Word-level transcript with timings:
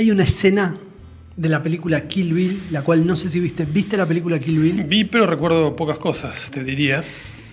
Hay 0.00 0.10
una 0.10 0.24
escena 0.24 0.74
de 1.36 1.48
la 1.50 1.62
película 1.62 2.08
Kill 2.08 2.32
Bill, 2.32 2.62
la 2.70 2.80
cual 2.80 3.06
no 3.06 3.14
sé 3.16 3.28
si 3.28 3.38
viste. 3.38 3.66
¿Viste 3.66 3.98
la 3.98 4.06
película 4.06 4.38
Kill 4.38 4.58
Bill? 4.58 4.84
Vi, 4.84 5.04
pero 5.04 5.26
recuerdo 5.26 5.76
pocas 5.76 5.98
cosas, 5.98 6.50
te 6.50 6.64
diría. 6.64 7.04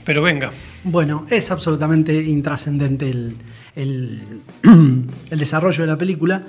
Pero 0.05 0.21
venga. 0.21 0.53
Bueno, 0.85 1.25
es 1.29 1.51
absolutamente 1.51 2.23
intrascendente 2.23 3.09
el, 3.09 3.35
el, 3.75 4.21
el 5.29 5.37
desarrollo 5.37 5.83
de 5.83 5.87
la 5.87 5.97
película. 5.97 6.41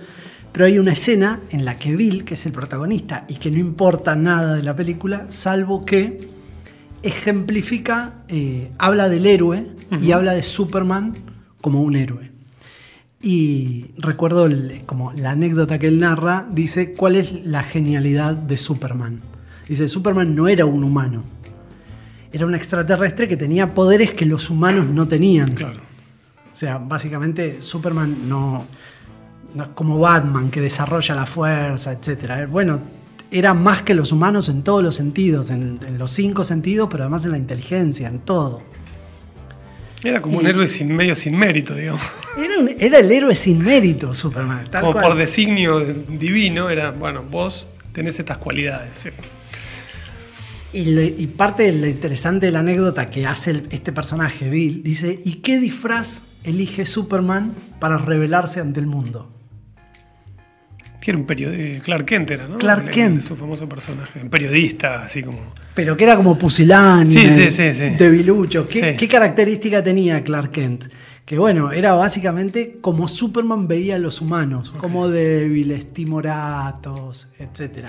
Pero 0.53 0.67
hay 0.67 0.79
una 0.79 0.93
escena 0.93 1.41
en 1.51 1.65
la 1.65 1.77
que 1.77 1.97
Bill, 1.97 2.23
que 2.23 2.35
es 2.35 2.47
el 2.47 2.53
protagonista 2.53 3.25
y 3.29 3.35
que 3.35 3.51
no 3.51 3.59
importa 3.59 4.15
nada 4.15 4.55
de 4.55 4.63
la 4.63 4.77
película, 4.77 5.27
salvo 5.33 5.85
que 5.85 6.29
ejemplifica, 7.03 8.23
eh, 8.29 8.71
habla 8.79 9.09
del 9.09 9.27
héroe 9.27 9.67
y 10.01 10.13
habla 10.13 10.35
de 10.35 10.45
Superman 10.45 11.17
como 11.61 11.83
un 11.83 11.97
héroe. 11.97 12.28
Y 13.21 13.87
recuerdo 13.99 14.47
el- 14.47 14.83
como 14.87 15.13
la 15.13 15.31
anécdota 15.33 15.79
que 15.79 15.89
él 15.89 15.99
narra, 15.99 16.47
dice 16.51 16.93
cuál 16.93 17.17
es 17.17 17.45
la 17.45 17.63
genialidad 17.65 18.35
de 18.35 18.57
Superman. 18.57 19.21
Dice, 19.69 19.89
Superman 19.89 20.35
no 20.35 20.49
era 20.49 20.65
un 20.65 20.85
humano, 20.85 21.25
era 22.33 22.47
un 22.47 22.55
extraterrestre 22.55 23.29
que 23.29 23.37
tenía 23.37 23.75
poderes 23.75 24.13
que 24.13 24.25
los 24.25 24.51
humanos 24.51 24.87
no 24.87 25.09
tenían. 25.09 25.53
Claro. 25.53 25.81
O 26.53 26.57
sea, 26.57 26.79
básicamente 26.79 27.61
Superman 27.61 28.29
no, 28.29 28.65
no 29.55 29.63
es 29.65 29.69
como 29.71 29.99
Batman 29.99 30.51
que 30.51 30.61
desarrolla 30.61 31.15
la 31.15 31.27
fuerza, 31.27 31.93
etc. 31.93 32.49
Bueno, 32.51 32.81
era 33.31 33.53
más 33.53 33.83
que 33.83 33.95
los 33.95 34.11
humanos 34.13 34.49
en 34.49 34.63
todos 34.63 34.83
los 34.83 34.95
sentidos, 34.95 35.51
en, 35.51 35.79
en 35.87 35.99
los 35.99 36.11
cinco 36.13 36.45
sentidos, 36.45 36.89
pero 36.91 37.03
además 37.05 37.25
en 37.27 37.33
la 37.33 37.39
inteligencia, 37.39 38.09
en 38.09 38.21
todo. 38.21 38.63
Era 40.05 40.23
como 40.23 40.39
un 40.39 40.47
héroe 40.47 40.69
sin 40.69 40.95
medio, 40.95 41.15
sin 41.17 41.37
mérito, 41.37 41.75
digamos. 41.75 42.01
Era, 42.37 42.59
un- 42.61 42.71
era 42.79 42.99
el 43.01 43.11
héroe 43.11 43.35
sin 43.35 43.59
mérito, 43.59 44.15
Superman. 44.15 44.65
tal 44.71 44.81
como 44.83 44.93
cual. 44.93 45.05
por 45.07 45.17
designio 45.17 45.81
divino, 45.81 46.71
era, 46.71 46.93
bueno, 46.93 47.25
vos 47.25 47.69
tenés 47.93 48.19
estas 48.21 48.39
cualidades. 48.39 48.97
sí. 48.97 49.11
Y, 50.73 50.85
lo- 50.93 51.03
y 51.03 51.27
parte 51.29 51.63
de 51.65 51.73
lo 51.73 51.87
interesante 51.87 52.47
de 52.47 52.53
la 52.53 52.61
anécdota 52.61 53.09
que 53.09 53.27
hace 53.27 53.53
el- 53.53 53.69
este 53.71 53.91
personaje, 53.93 54.49
Bill, 54.51 54.83
dice, 54.83 55.19
¿y 55.25 55.37
qué 55.37 55.59
disfraz 55.59 56.25
elige 56.45 56.85
Superman 56.87 57.55
para 57.81 57.97
revelarse 57.99 58.61
ante 58.61 58.79
el 58.79 58.87
mundo? 58.87 59.31
Que 61.01 61.13
era 61.13 61.19
un 61.19 61.27
periodista, 61.27 61.85
Clark 61.85 62.05
Kent 62.07 62.31
era, 62.33 62.49
¿no? 62.49 62.59
Clark 62.59 62.91
Kent. 62.91 63.21
Su 63.21 63.37
famoso 63.37 63.69
personaje, 63.69 64.21
un 64.21 64.31
periodista, 64.31 65.03
así 65.05 65.23
como... 65.23 65.39
Pero 65.75 65.97
que 65.97 66.05
era 66.05 66.17
como 66.17 66.37
pusilánime, 66.37 67.07
Sí, 67.07 67.31
sí, 67.31 67.51
sí, 67.53 67.73
sí. 67.73 67.91
debilucho. 67.91 68.67
¿Qué, 68.67 68.81
Sí. 68.93 68.97
qué 68.97 69.09
característica 69.09 69.83
tenía 69.83 70.23
Clark 70.25 70.51
Kent? 70.51 70.87
Que 71.25 71.39
bueno, 71.39 71.71
era 71.73 71.93
básicamente 71.93 72.79
como 72.81 73.07
Superman 73.07 73.69
veía 73.69 73.97
a 73.97 73.99
los 73.99 74.21
humanos, 74.21 74.73
como 74.79 75.09
débiles, 75.09 75.93
timoratos, 75.93 77.29
etc. 77.39 77.89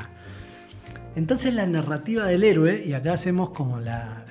Entonces 1.15 1.53
la 1.55 1.65
narrativa 1.65 2.25
del 2.25 2.43
héroe, 2.43 2.83
y 2.85 2.93
acá 2.93 3.13
hacemos 3.13 3.49
como 3.51 3.79
la, 3.79 4.23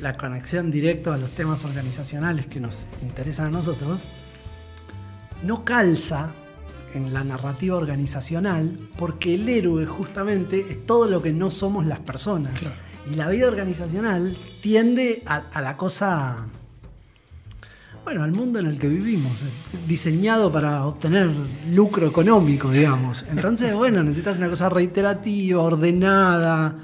la 0.00 0.16
conexión 0.16 0.70
directa 0.70 1.14
a 1.14 1.18
los 1.18 1.30
temas 1.32 1.64
organizacionales 1.64 2.46
que 2.46 2.58
nos 2.58 2.86
interesan 3.02 3.46
a 3.46 3.50
nosotros, 3.50 4.00
no 5.44 5.64
calza 5.64 6.32
en 6.94 7.12
la 7.12 7.24
narrativa 7.24 7.76
organizacional 7.76 8.88
porque 8.96 9.34
el 9.34 9.48
héroe 9.48 9.86
justamente 9.86 10.66
es 10.70 10.86
todo 10.86 11.08
lo 11.08 11.22
que 11.22 11.32
no 11.32 11.50
somos 11.50 11.86
las 11.86 12.00
personas. 12.00 12.58
Claro. 12.58 12.76
Y 13.10 13.14
la 13.14 13.28
vida 13.28 13.48
organizacional 13.48 14.36
tiende 14.60 15.22
a, 15.26 15.36
a 15.36 15.62
la 15.62 15.76
cosa, 15.76 16.46
bueno, 18.04 18.22
al 18.22 18.32
mundo 18.32 18.58
en 18.58 18.66
el 18.66 18.78
que 18.78 18.88
vivimos, 18.88 19.42
eh, 19.42 19.46
diseñado 19.86 20.52
para 20.52 20.84
obtener 20.84 21.30
lucro 21.70 22.06
económico, 22.06 22.70
digamos. 22.70 23.24
Entonces, 23.30 23.74
bueno, 23.76 24.02
necesitas 24.02 24.36
una 24.36 24.50
cosa 24.50 24.68
reiterativa, 24.68 25.62
ordenada. 25.62 26.76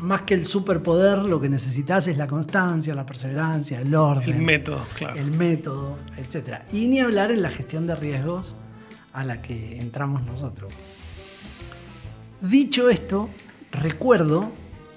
Más 0.00 0.22
que 0.22 0.32
el 0.32 0.46
superpoder, 0.46 1.18
lo 1.18 1.38
que 1.40 1.48
necesitas 1.50 2.06
es 2.08 2.16
la 2.16 2.26
constancia, 2.26 2.94
la 2.94 3.04
perseverancia, 3.04 3.80
el 3.82 3.94
orden 3.94 4.36
El 4.36 4.42
método, 4.42 4.80
claro. 4.94 5.20
el 5.20 5.30
método, 5.30 5.98
etc. 6.16 6.62
Y 6.72 6.86
ni 6.86 7.00
hablar 7.00 7.30
en 7.30 7.42
la 7.42 7.50
gestión 7.50 7.86
de 7.86 7.94
riesgos 7.94 8.54
a 9.14 9.24
la 9.24 9.40
que 9.40 9.80
entramos 9.80 10.22
nosotros. 10.24 10.70
Dicho 12.42 12.90
esto, 12.90 13.30
recuerdo 13.72 14.50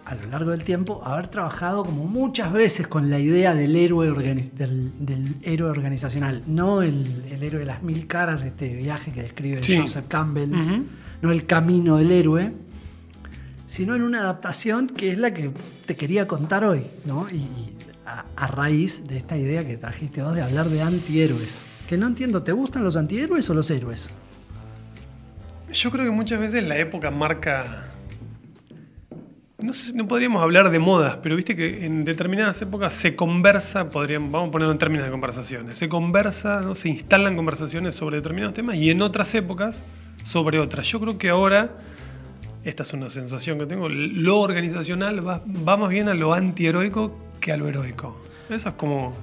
a 0.05 0.15
lo 0.15 0.27
largo 0.29 0.51
del 0.51 0.63
tiempo 0.63 1.01
haber 1.05 1.27
trabajado 1.27 1.83
como 1.85 2.05
muchas 2.05 2.51
veces 2.51 2.87
con 2.87 3.09
la 3.09 3.19
idea 3.19 3.53
del 3.53 3.75
héroe, 3.75 4.11
del, 4.11 4.91
del 5.05 5.35
héroe 5.43 5.69
organizacional, 5.69 6.43
no 6.47 6.81
el, 6.81 7.25
el 7.29 7.43
héroe 7.43 7.59
de 7.59 7.65
las 7.65 7.83
mil 7.83 8.07
caras, 8.07 8.43
este 8.43 8.73
viaje 8.73 9.11
que 9.11 9.21
describe 9.21 9.61
Sí. 9.63 9.77
Joseph 9.77 10.05
Campbell, 10.07 10.51
no 11.21 11.31
el 11.31 11.45
camino 11.45 11.97
del 11.97 12.11
héroe, 12.11 12.53
sino 13.65 13.95
en 13.95 14.01
una 14.01 14.21
adaptación 14.21 14.87
que 14.87 15.11
es 15.11 15.17
la 15.17 15.33
que 15.33 15.51
te 15.85 15.95
quería 15.97 16.25
contar 16.25 16.63
hoy, 16.63 16.83
¿no? 17.05 17.27
Y, 17.29 17.35
y 17.35 17.75
a, 18.05 18.25
a 18.37 18.47
raíz 18.47 19.07
de 19.07 19.17
esta 19.17 19.37
idea 19.37 19.67
que 19.67 19.75
trajiste 19.75 20.23
vos 20.23 20.33
de 20.33 20.41
hablar 20.41 20.69
de 20.69 20.81
antihéroes. 20.81 21.65
Que 21.87 21.97
no 21.97 22.05
entiendo, 22.05 22.43
¿te 22.43 22.51
gustan 22.51 22.83
los 22.83 22.97
antihéroes 22.97 23.49
o 23.49 23.53
los 23.53 23.71
héroes? 23.71 24.09
Yo 25.71 25.89
creo 25.89 26.03
que 26.03 26.11
muchas 26.11 26.39
veces 26.39 26.67
la 26.67 26.77
época 26.77 27.11
marca. 27.11 27.91
No 29.57 29.73
sé, 29.73 29.93
no 29.93 30.07
podríamos 30.07 30.43
hablar 30.43 30.69
de 30.69 30.79
modas, 30.79 31.17
pero 31.23 31.35
viste 31.35 31.55
que 31.55 31.85
en 31.85 32.03
determinadas 32.03 32.61
épocas 32.61 32.93
se 32.93 33.15
conversa, 33.15 33.89
podríamos, 33.89 34.31
vamos 34.31 34.49
a 34.49 34.51
ponerlo 34.51 34.71
en 34.71 34.77
términos 34.77 35.05
de 35.05 35.11
conversaciones, 35.11 35.77
se 35.77 35.89
conversa, 35.89 36.61
¿no? 36.61 36.75
se 36.75 36.89
instalan 36.89 37.35
conversaciones 37.35 37.95
sobre 37.95 38.17
determinados 38.17 38.53
temas 38.53 38.75
y 38.75 38.91
en 38.91 39.01
otras 39.01 39.33
épocas 39.33 39.81
sobre 40.23 40.59
otras. 40.59 40.85
Yo 40.87 40.99
creo 40.99 41.17
que 41.17 41.29
ahora, 41.29 41.71
esta 42.65 42.83
es 42.83 42.93
una 42.93 43.09
sensación 43.09 43.57
que 43.57 43.65
tengo, 43.65 43.89
lo 43.89 44.39
organizacional 44.39 45.27
va, 45.27 45.41
va 45.67 45.77
más 45.77 45.89
bien 45.89 46.07
a 46.07 46.13
lo 46.13 46.33
antiheroico 46.33 47.17
que 47.39 47.51
a 47.51 47.57
lo 47.57 47.67
heroico. 47.67 48.21
Esa 48.49 48.69
es 48.69 48.75
como 48.75 49.15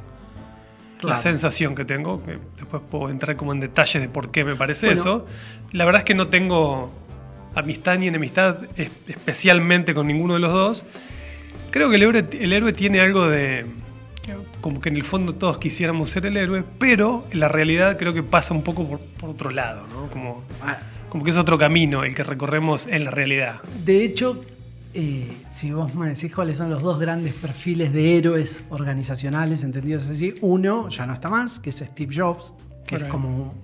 la 1.03 1.19
sensación 1.19 1.75
que 1.75 1.85
tengo, 1.85 2.25
que 2.25 2.39
después 2.57 2.83
puedo 2.91 3.11
entrar 3.11 3.37
como 3.37 3.53
en 3.53 3.61
detalles 3.61 4.01
de 4.03 4.09
por 4.09 4.31
qué 4.31 4.45
me 4.45 4.55
parece 4.57 4.87
Bueno. 4.87 5.01
eso. 5.01 5.27
La 5.73 5.85
verdad 5.85 6.01
es 6.01 6.05
que 6.05 6.15
no 6.15 6.29
tengo 6.29 6.91
amistad 7.55 7.99
ni 7.99 8.09
enemistad 8.09 8.59
es- 8.77 8.91
especialmente 9.07 9.95
con 9.95 10.07
ninguno 10.07 10.35
de 10.35 10.41
los 10.41 10.53
dos. 10.53 10.85
Creo 11.71 11.91
que 11.91 11.97
el 11.97 12.03
héroe, 12.03 12.25
el 12.41 12.53
héroe 12.53 12.73
tiene 12.73 13.01
algo 13.01 13.27
de... 13.29 13.67
Como 14.63 14.81
que 14.81 14.89
en 14.89 14.97
el 14.97 15.05
fondo 15.05 15.35
todos 15.35 15.59
quisiéramos 15.59 16.09
ser 16.09 16.25
el 16.25 16.37
héroe, 16.39 16.65
pero 16.79 17.27
la 17.33 17.49
realidad 17.49 17.99
creo 17.99 18.15
que 18.15 18.23
pasa 18.23 18.55
un 18.55 18.63
poco 18.63 18.89
por, 18.89 18.99
por 19.01 19.31
otro 19.31 19.51
lado, 19.51 19.87
¿no? 19.93 20.09
Como, 20.09 20.43
Ah, 20.63 20.79
como 21.11 21.23
que 21.23 21.31
es 21.31 21.37
otro 21.37 21.59
camino 21.59 22.03
el 22.05 22.15
que 22.15 22.25
recorremos 22.25 22.87
en 22.87 23.05
la 23.05 23.11
realidad. 23.11 23.61
De 23.85 24.03
hecho, 24.05 24.43
eh, 24.95 25.27
si 25.49 25.73
vos 25.73 25.95
me 25.95 26.09
decís 26.09 26.33
cuáles 26.33 26.57
son 26.57 26.71
los 26.71 26.83
dos 26.83 27.01
grandes 27.01 27.35
perfiles 27.35 27.93
de 27.93 28.17
héroes 28.17 28.65
organizacionales, 28.71 29.65
entendidos 29.65 30.09
así, 30.09 30.35
uno 30.41 30.89
ya 30.89 31.05
no 31.05 31.15
está 31.15 31.29
más, 31.29 31.59
que 31.59 31.71
es 31.71 31.79
Steve 31.79 32.15
Jobs, 32.17 32.53
que 32.87 32.97
es 32.97 33.05
como 33.05 33.55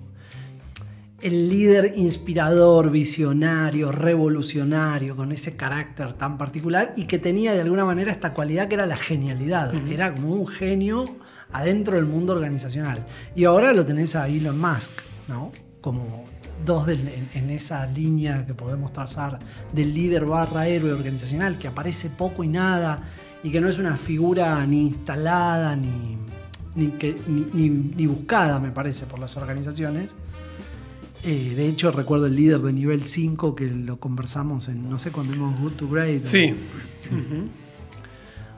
el 1.21 1.49
líder 1.49 1.93
inspirador, 1.95 2.91
visionario, 2.91 3.91
revolucionario, 3.91 5.15
con 5.15 5.31
ese 5.31 5.55
carácter 5.55 6.13
tan 6.13 6.37
particular 6.37 6.91
y 6.97 7.05
que 7.05 7.19
tenía 7.19 7.53
de 7.53 7.61
alguna 7.61 7.85
manera 7.85 8.11
esta 8.11 8.33
cualidad 8.33 8.67
que 8.67 8.75
era 8.75 8.85
la 8.85 8.97
genialidad. 8.97 9.73
Era 9.87 10.13
como 10.13 10.33
un 10.33 10.47
genio 10.47 11.17
adentro 11.51 11.95
del 11.95 12.05
mundo 12.05 12.33
organizacional. 12.33 13.05
Y 13.35 13.45
ahora 13.45 13.71
lo 13.71 13.85
tenés 13.85 14.15
a 14.15 14.27
Elon 14.27 14.59
Musk, 14.59 14.91
¿no? 15.27 15.51
Como 15.79 16.25
dos 16.65 16.85
del- 16.87 17.07
en, 17.07 17.29
en 17.33 17.49
esa 17.49 17.85
línea 17.87 18.45
que 18.45 18.53
podemos 18.53 18.91
trazar 18.93 19.39
del 19.73 19.93
líder 19.93 20.25
barra 20.25 20.67
héroe 20.67 20.91
organizacional 20.93 21.57
que 21.57 21.67
aparece 21.67 22.09
poco 22.09 22.43
y 22.43 22.47
nada 22.47 23.01
y 23.43 23.49
que 23.51 23.59
no 23.61 23.67
es 23.69 23.79
una 23.79 23.97
figura 23.97 24.65
ni 24.67 24.87
instalada 24.87 25.75
ni, 25.75 26.17
ni, 26.75 26.87
que- 26.91 27.15
ni- 27.27 28.05
buscada, 28.07 28.59
me 28.59 28.71
parece, 28.71 29.05
por 29.05 29.19
las 29.19 29.35
organizaciones. 29.37 30.15
Eh, 31.23 31.53
de 31.55 31.67
hecho, 31.67 31.91
recuerdo 31.91 32.25
el 32.25 32.35
líder 32.35 32.59
de 32.61 32.73
nivel 32.73 33.03
5 33.05 33.53
que 33.55 33.67
lo 33.67 33.99
conversamos 33.99 34.67
en, 34.69 34.89
no 34.89 34.97
sé, 34.97 35.11
cuando 35.11 35.33
vimos 35.33 35.59
Good 35.59 35.73
to 35.73 35.87
Great. 35.87 36.23
o- 36.23 36.27
Sí. 36.27 36.53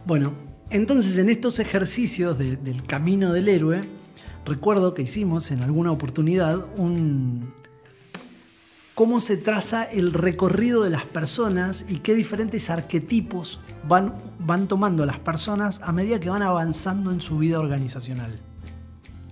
Bueno, 0.06 0.34
entonces 0.70 1.18
en 1.18 1.30
estos 1.30 1.60
ejercicios 1.60 2.38
de- 2.38 2.58
del 2.58 2.84
camino 2.84 3.32
del 3.32 3.50
héroe, 3.50 3.82
recuerdo 4.46 4.94
que 4.94 5.04
hicimos 5.04 5.52
en 5.52 5.62
alguna 5.62 5.92
oportunidad 5.92 6.66
un... 6.78 7.54
cómo 8.96 9.20
se 9.20 9.38
traza 9.38 9.84
el 9.84 10.14
recorrido 10.14 10.84
de 10.84 10.90
las 10.90 11.06
personas 11.06 11.86
y 11.90 11.98
qué 12.00 12.14
diferentes 12.14 12.70
arquetipos 12.70 13.60
van, 13.88 14.16
van 14.40 14.68
tomando 14.68 15.06
las 15.06 15.20
personas 15.20 15.82
a 15.84 15.92
medida 15.92 16.20
que 16.20 16.30
van 16.30 16.44
avanzando 16.44 17.12
en 17.12 17.22
su 17.22 17.38
vida 17.38 17.60
organizacional. 17.60 18.40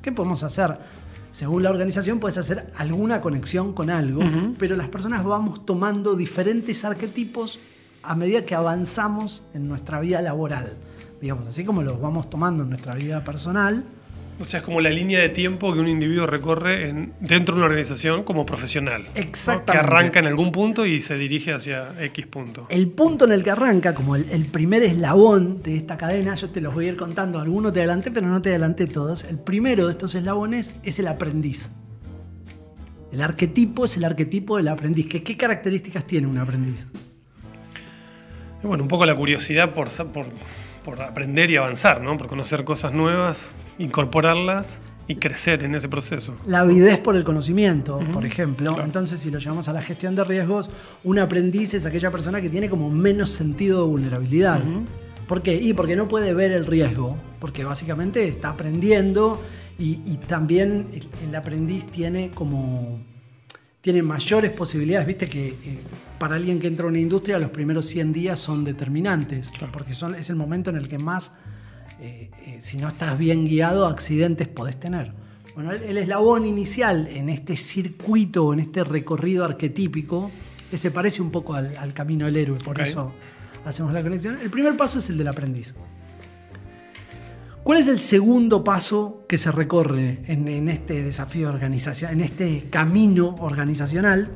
¿Qué 0.02 0.12
podemos 0.12 0.44
hacer? 0.44 0.80
Según 1.30 1.64
la 1.64 1.70
organización 1.70 2.20
puedes 2.20 2.38
hacer 2.38 2.68
alguna 2.76 3.22
conexión 3.22 3.74
con 3.74 3.90
algo, 3.90 4.22
pero 4.58 4.76
las 4.76 4.90
personas 4.90 5.24
vamos 5.24 5.66
tomando 5.66 6.16
diferentes 6.16 6.84
arquetipos 6.84 7.60
a 8.04 8.16
medida 8.16 8.46
que 8.46 8.56
avanzamos 8.56 9.44
en 9.54 9.68
nuestra 9.68 10.00
vida 10.02 10.22
laboral. 10.22 10.78
Digamos, 11.22 11.48
así 11.48 11.64
como 11.64 11.84
los 11.84 12.02
vamos 12.02 12.30
tomando 12.30 12.64
en 12.64 12.70
nuestra 12.70 12.96
vida 12.96 13.24
personal, 13.24 13.86
O 14.42 14.44
sea, 14.44 14.60
es 14.60 14.66
como 14.66 14.82
la 14.82 14.90
línea 14.90 15.20
de 15.20 15.30
tiempo 15.30 15.72
que 15.74 15.80
un 15.80 15.88
individuo 15.88 16.26
recorre 16.26 16.90
en- 16.90 17.14
dentro 17.20 17.54
de 17.56 17.60
una 17.60 17.68
organización 17.68 18.24
como 18.24 18.46
profesional. 18.46 19.04
¿no? 19.04 19.10
Exactamente. 19.16 19.72
Que 19.72 19.78
arranca 19.78 20.20
en 20.20 20.26
algún 20.26 20.52
punto 20.52 20.86
y 20.86 21.00
se 21.00 21.16
dirige 21.16 21.54
hacia 21.54 21.94
X 22.04 22.26
punto. 22.28 22.66
El 22.70 22.88
punto 22.90 23.26
en 23.26 23.34
el 23.34 23.44
que 23.44 23.52
arranca, 23.52 23.94
como 23.94 24.16
el, 24.16 24.26
el 24.32 24.46
primer 24.46 24.82
eslabón 24.84 25.62
de 25.62 25.78
esta 25.78 25.96
cadena, 25.98 26.34
yo 26.36 26.50
te 26.50 26.60
los 26.60 26.74
voy 26.74 26.88
a 26.88 26.90
ir 26.90 26.98
contando, 26.98 27.40
algunos 27.40 27.72
te 27.72 27.80
adelanté, 27.80 28.10
pero 28.12 28.26
no 28.28 28.42
te 28.42 28.50
adelanté 28.50 28.88
todos. 28.88 29.24
El 29.26 29.38
primero 29.38 29.86
de 29.86 29.92
estos 29.92 30.16
eslabones 30.16 30.76
es 30.84 30.98
el 31.00 31.08
aprendiz. 31.08 31.72
El 33.12 33.22
arquetipo 33.22 33.86
es 33.86 33.98
el 33.98 34.06
arquetipo 34.06 34.58
del 34.58 34.70
aprendiz. 34.70 35.06
¿Qué, 35.08 35.22
qué 35.22 35.38
características 35.38 36.08
tiene 36.08 36.28
un 36.28 36.38
aprendiz? 36.38 36.88
Bueno, 38.64 38.84
un 38.84 38.90
poco 38.90 39.06
la 39.06 39.16
curiosidad 39.16 39.74
por, 39.74 39.90
por 40.84 41.02
aprender 41.02 41.50
y 41.50 41.58
avanzar, 41.58 42.02
¿no? 42.02 42.18
Por 42.18 42.28
conocer 42.28 42.64
cosas 42.64 42.94
nuevas, 42.94 43.54
incorporarlas 43.78 44.82
y 45.08 45.16
crecer 45.16 45.64
en 45.64 45.76
ese 45.76 45.90
proceso. 45.90 46.36
La 46.46 46.60
avidez 46.60 47.00
por 47.00 47.16
el 47.16 47.24
conocimiento, 47.24 48.00
por 48.14 48.26
ejemplo. 48.26 48.72
claro. 48.74 48.86
Entonces, 48.86 49.20
si 49.20 49.30
lo 49.30 49.40
llevamos 49.40 49.68
a 49.68 49.74
la 49.74 49.82
gestión 49.82 50.16
de 50.16 50.24
riesgos, 50.24 50.70
un 51.04 51.20
aprendiz 51.20 51.74
es 51.74 51.86
aquella 51.86 52.12
persona 52.12 52.42
que 52.42 52.50
tiene 52.50 52.70
como 52.70 52.90
menos 52.90 53.30
sentido 53.30 53.84
de 53.84 53.88
vulnerabilidad. 53.88 54.62
¿Por 55.28 55.42
qué? 55.42 55.56
Y 55.56 55.74
porque 55.74 55.96
no 55.96 56.08
puede 56.08 56.34
ver 56.34 56.52
el 56.52 56.66
riesgo, 56.66 57.18
porque 57.40 57.64
básicamente 57.64 58.28
está 58.28 58.50
aprendiendo 58.50 59.42
y, 59.80 60.02
y 60.06 60.18
también 60.18 60.90
el, 60.94 61.08
el 61.28 61.36
aprendiz 61.36 61.86
tiene 61.86 62.32
como 62.32 63.00
tiene 63.82 64.04
mayores 64.04 64.52
posibilidades, 64.52 65.08
viste 65.08 65.28
que 65.28 65.48
eh, 65.50 65.80
para 66.20 66.36
alguien 66.36 66.60
que 66.60 66.68
entra 66.68 66.86
a 66.86 66.90
una 66.90 67.00
industria 67.00 67.40
los 67.40 67.50
primeros 67.50 67.86
100 67.88 68.14
días 68.14 68.40
son 68.40 68.64
determinantes, 68.64 69.50
Claro. 69.50 69.72
porque 69.72 69.94
son, 69.96 70.14
es 70.16 70.30
el 70.30 70.36
momento 70.36 70.70
en 70.70 70.76
el 70.78 70.88
que 70.88 71.00
más, 71.00 71.32
eh, 72.00 72.30
eh, 72.46 72.58
si 72.62 72.78
no 72.78 72.88
estás 72.90 73.18
bien 73.18 73.46
guiado, 73.46 73.88
accidentes 73.88 74.48
podés 74.48 74.80
tener. 74.80 75.14
Bueno, 75.56 75.72
el, 75.72 75.82
el 75.84 75.98
eslabón 75.98 76.46
inicial 76.46 77.08
en 77.08 77.30
este 77.30 77.58
circuito, 77.58 78.54
en 78.54 78.60
este 78.60 78.84
recorrido 78.84 79.44
arquetípico, 79.46 80.30
que 80.70 80.78
se 80.78 80.92
parece 80.92 81.22
un 81.22 81.32
poco 81.32 81.56
al, 81.56 81.76
al 81.78 81.94
camino 81.94 82.26
del 82.26 82.38
héroe, 82.38 82.58
por 82.60 82.80
eso 82.80 83.12
hacemos 83.66 83.92
la 83.94 84.02
conexión. 84.02 84.38
El 84.42 84.50
primer 84.50 84.78
paso 84.78 85.00
es 85.00 85.10
el 85.10 85.18
del 85.18 85.28
aprendiz. 85.28 85.74
¿Cuál 87.72 87.80
es 87.80 87.88
el 87.88 88.02
segundo 88.02 88.66
paso 88.66 89.24
que 89.30 89.38
se 89.38 89.50
recorre 89.50 90.20
en, 90.28 90.46
en 90.50 90.68
este 90.68 91.04
desafío 91.04 91.48
organizacional, 91.48 92.16
en 92.18 92.26
este 92.26 92.68
camino 92.70 93.34
organizacional? 93.40 94.30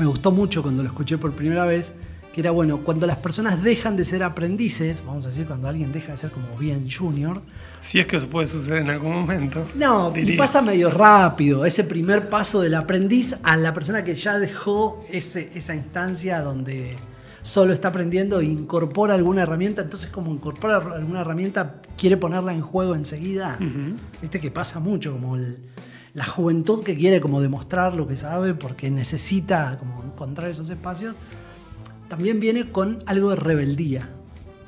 Me 0.00 0.04
gustó 0.04 0.32
mucho 0.32 0.60
cuando 0.60 0.82
lo 0.82 0.88
escuché 0.88 1.16
por 1.16 1.32
primera 1.36 1.64
vez, 1.64 1.92
que 2.34 2.40
era 2.40 2.50
bueno, 2.50 2.82
cuando 2.82 3.06
las 3.06 3.18
personas 3.18 3.62
dejan 3.62 3.96
de 3.96 4.04
ser 4.04 4.24
aprendices, 4.24 5.04
vamos 5.06 5.26
a 5.26 5.28
decir 5.28 5.46
cuando 5.46 5.68
alguien 5.68 5.92
deja 5.92 6.10
de 6.10 6.18
ser 6.18 6.32
como 6.32 6.48
bien 6.58 6.90
junior, 6.90 7.40
Si 7.80 8.00
es 8.00 8.08
que 8.08 8.16
eso 8.16 8.28
puede 8.28 8.48
suceder 8.48 8.78
en 8.78 8.90
algún 8.90 9.12
momento. 9.12 9.64
no, 9.76 10.12
y 10.16 10.32
pasa 10.36 10.60
medio 10.60 10.90
rápido, 10.90 11.64
ese 11.64 11.84
primer 11.84 12.28
paso 12.30 12.62
del 12.62 12.74
aprendiz 12.74 13.36
a 13.44 13.56
la 13.56 13.72
persona 13.72 14.02
que 14.02 14.16
ya 14.16 14.40
dejó 14.40 15.04
ese- 15.12 15.52
esa 15.54 15.76
instancia 15.76 16.40
donde 16.40 16.96
solo 17.42 17.72
está 17.72 17.88
aprendiendo 17.88 18.40
e 18.40 18.44
incorpora 18.46 19.14
alguna 19.14 19.42
herramienta, 19.42 19.82
entonces 19.82 20.10
como 20.10 20.32
incorpora 20.32 20.76
alguna 20.76 21.20
herramienta, 21.22 21.80
quiere 21.96 22.16
ponerla 22.16 22.52
en 22.54 22.60
juego 22.62 22.94
enseguida. 22.94 23.56
Ujú. 23.60 23.96
Viste 24.20 24.40
que 24.40 24.50
pasa 24.50 24.80
mucho, 24.80 25.12
como 25.12 25.36
el- 25.36 25.58
la 26.12 26.24
juventud 26.24 26.82
que 26.82 26.96
quiere 26.96 27.20
como 27.20 27.40
demostrar 27.40 27.94
lo 27.94 28.06
que 28.08 28.16
sabe 28.16 28.52
porque 28.54 28.90
necesita 28.90 29.78
como 29.78 30.02
encontrar 30.02 30.50
esos 30.50 30.68
espacios, 30.68 31.16
también 32.08 32.40
viene 32.40 32.70
con 32.70 33.02
algo 33.06 33.30
de 33.30 33.36
rebeldía. 33.36 34.08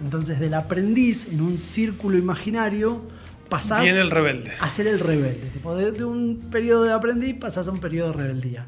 Entonces 0.01 0.39
del 0.41 0.55
aprendiz 0.55 1.27
en 1.31 1.41
un 1.41 1.59
círculo 1.59 2.17
imaginario 2.17 3.03
pasás 3.49 3.83
Viene 3.83 4.01
el 4.01 4.11
rebelde. 4.11 4.51
a 4.61 4.71
ser 4.71 4.87
el 4.87 4.99
rebelde. 4.99 5.49
Tipo, 5.53 5.75
de 5.77 6.05
un 6.05 6.49
periodo 6.51 6.85
de 6.85 6.93
aprendiz 6.93 7.35
pasás 7.39 7.69
a 7.69 7.71
un 7.73 7.79
periodo 7.79 8.13
de 8.13 8.19
rebeldía. 8.19 8.67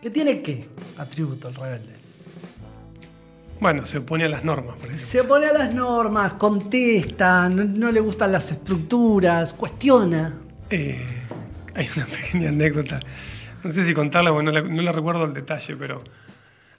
¿Qué 0.00 0.10
tiene 0.10 0.42
qué 0.42 0.68
atributo 0.96 1.48
el 1.48 1.54
rebelde? 1.54 1.94
Bueno, 3.62 3.84
se 3.84 3.98
opone 3.98 4.24
a 4.24 4.28
las 4.28 4.42
normas, 4.42 4.74
por 4.74 4.86
ejemplo. 4.86 5.06
Se 5.06 5.20
opone 5.20 5.46
a 5.46 5.52
las 5.52 5.72
normas, 5.72 6.32
contesta, 6.32 7.48
no, 7.48 7.62
no 7.62 7.92
le 7.92 8.00
gustan 8.00 8.32
las 8.32 8.50
estructuras, 8.50 9.54
cuestiona. 9.54 10.36
Eh, 10.68 11.00
hay 11.72 11.88
una 11.94 12.06
pequeña 12.22 12.48
anécdota. 12.48 12.98
No 13.62 13.70
sé 13.70 13.86
si 13.86 13.94
contarla, 13.94 14.32
porque 14.32 14.46
no 14.46 14.50
la, 14.50 14.62
no 14.62 14.82
la 14.82 14.90
recuerdo 14.90 15.22
al 15.22 15.32
detalle, 15.32 15.76
pero 15.76 16.02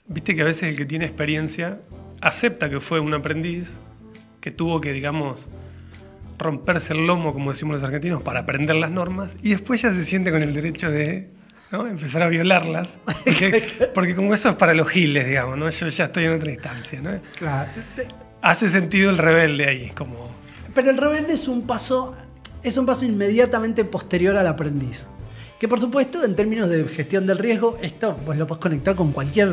viste 0.08 0.36
que 0.36 0.42
a 0.42 0.44
veces 0.44 0.64
el 0.64 0.76
que 0.76 0.84
tiene 0.84 1.06
experiencia 1.06 1.80
acepta 2.20 2.68
que 2.68 2.80
fue 2.80 3.00
un 3.00 3.14
aprendiz 3.14 3.78
que 4.42 4.50
tuvo 4.50 4.82
que, 4.82 4.92
digamos, 4.92 5.48
romperse 6.36 6.92
el 6.92 7.06
lomo, 7.06 7.32
como 7.32 7.52
decimos 7.52 7.76
los 7.76 7.82
argentinos, 7.82 8.20
para 8.20 8.40
aprender 8.40 8.76
las 8.76 8.90
normas 8.90 9.38
y 9.42 9.48
después 9.48 9.80
ya 9.80 9.90
se 9.90 10.04
siente 10.04 10.30
con 10.30 10.42
el 10.42 10.52
derecho 10.52 10.90
de 10.90 11.30
¿no? 11.76 11.86
empezar 11.86 12.22
a 12.22 12.28
violarlas. 12.28 12.98
Porque, 13.24 13.90
porque 13.94 14.14
como 14.14 14.34
eso 14.34 14.50
es 14.50 14.56
para 14.56 14.74
los 14.74 14.88
giles, 14.88 15.26
digamos, 15.26 15.58
¿no? 15.58 15.68
yo 15.70 15.88
ya 15.88 16.04
estoy 16.04 16.24
en 16.24 16.32
otra 16.34 16.50
instancia. 16.50 17.00
¿no? 17.00 17.10
Claro. 17.38 17.70
Hace 18.42 18.68
sentido 18.68 19.10
el 19.10 19.18
rebelde 19.18 19.66
ahí, 19.66 19.90
como... 19.90 20.30
Pero 20.74 20.90
el 20.90 20.98
rebelde 20.98 21.32
es 21.32 21.48
un 21.48 21.66
paso, 21.66 22.14
es 22.62 22.76
un 22.76 22.84
paso 22.86 23.04
inmediatamente 23.04 23.84
posterior 23.84 24.36
al 24.36 24.46
aprendiz. 24.46 25.06
Que 25.58 25.68
por 25.68 25.80
supuesto, 25.80 26.24
en 26.24 26.34
términos 26.34 26.68
de 26.68 26.84
gestión 26.84 27.26
del 27.26 27.38
riesgo, 27.38 27.78
esto 27.80 28.14
vos 28.26 28.36
lo 28.36 28.46
podés 28.46 28.60
conectar 28.60 28.94
con 28.94 29.12
cualquier. 29.12 29.48
eh, 29.48 29.52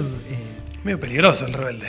medio 0.83 1.00
peligroso 1.00 1.45
el 1.45 1.53
rebelde. 1.53 1.88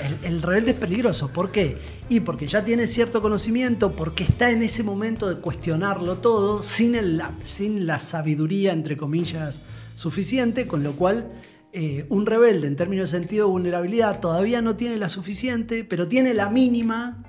El, 0.00 0.34
el 0.34 0.42
rebelde 0.42 0.72
es 0.72 0.76
peligroso. 0.76 1.32
¿Por 1.32 1.50
qué? 1.50 1.78
Y 2.08 2.20
porque 2.20 2.46
ya 2.46 2.64
tiene 2.64 2.86
cierto 2.86 3.22
conocimiento, 3.22 3.92
porque 3.96 4.24
está 4.24 4.50
en 4.50 4.62
ese 4.62 4.82
momento 4.82 5.28
de 5.28 5.40
cuestionarlo 5.40 6.18
todo, 6.18 6.62
sin, 6.62 6.94
el- 6.94 7.22
sin 7.44 7.86
la 7.86 7.98
sabiduría, 7.98 8.72
entre 8.72 8.96
comillas, 8.96 9.60
suficiente, 9.94 10.66
con 10.66 10.82
lo 10.82 10.92
cual 10.92 11.30
eh, 11.72 12.04
un 12.10 12.26
rebelde 12.26 12.66
en 12.66 12.76
términos 12.76 13.10
de 13.10 13.18
sentido 13.18 13.46
de 13.46 13.52
vulnerabilidad 13.52 14.20
todavía 14.20 14.60
no 14.62 14.76
tiene 14.76 14.96
la 14.98 15.08
suficiente, 15.08 15.84
pero 15.84 16.06
tiene 16.08 16.34
la 16.34 16.50
mínima 16.50 17.22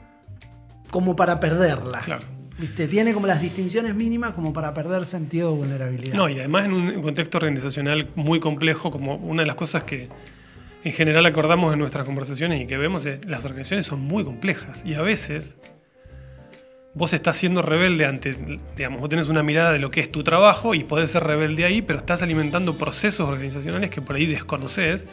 como 0.91 1.15
para 1.15 1.39
perderla. 1.39 1.99
Claro. 1.99 2.25
¿Viste? 2.59 2.87
Tiene 2.87 3.13
como 3.13 3.25
las 3.25 3.41
distinciones 3.41 3.95
mínimas 3.95 4.33
como 4.33 4.53
para 4.53 4.73
perder 4.75 5.05
sentido 5.05 5.51
de 5.51 5.57
vulnerabilidad. 5.57 6.13
No, 6.13 6.29
y 6.29 6.37
además 6.37 6.65
en 6.65 6.73
un 6.73 7.01
contexto 7.01 7.37
organizacional 7.39 8.09
muy 8.15 8.39
complejo, 8.39 8.91
como 8.91 9.15
una 9.15 9.41
de 9.41 9.47
las 9.47 9.55
cosas 9.55 9.85
que 9.85 10.07
en 10.83 10.93
general 10.93 11.25
acordamos 11.25 11.73
en 11.73 11.79
nuestras 11.79 12.05
conversaciones 12.05 12.61
y 12.61 12.67
que 12.67 12.77
vemos 12.77 13.05
es 13.05 13.25
las 13.25 13.45
organizaciones 13.45 13.85
son 13.85 14.01
muy 14.01 14.23
complejas 14.23 14.83
y 14.85 14.95
a 14.95 15.01
veces 15.01 15.57
vos 16.93 17.13
estás 17.13 17.37
siendo 17.37 17.61
rebelde 17.61 18.05
ante, 18.05 18.35
digamos, 18.75 18.99
vos 18.99 19.09
tenés 19.09 19.29
una 19.29 19.43
mirada 19.43 19.71
de 19.71 19.79
lo 19.79 19.89
que 19.89 19.99
es 19.99 20.11
tu 20.11 20.23
trabajo 20.23 20.75
y 20.75 20.83
podés 20.83 21.11
ser 21.11 21.23
rebelde 21.23 21.65
ahí, 21.65 21.81
pero 21.81 21.99
estás 21.99 22.21
alimentando 22.21 22.77
procesos 22.77 23.27
organizacionales 23.27 23.89
que 23.89 24.01
por 24.01 24.15
ahí 24.15 24.25
desconoces, 24.25 25.07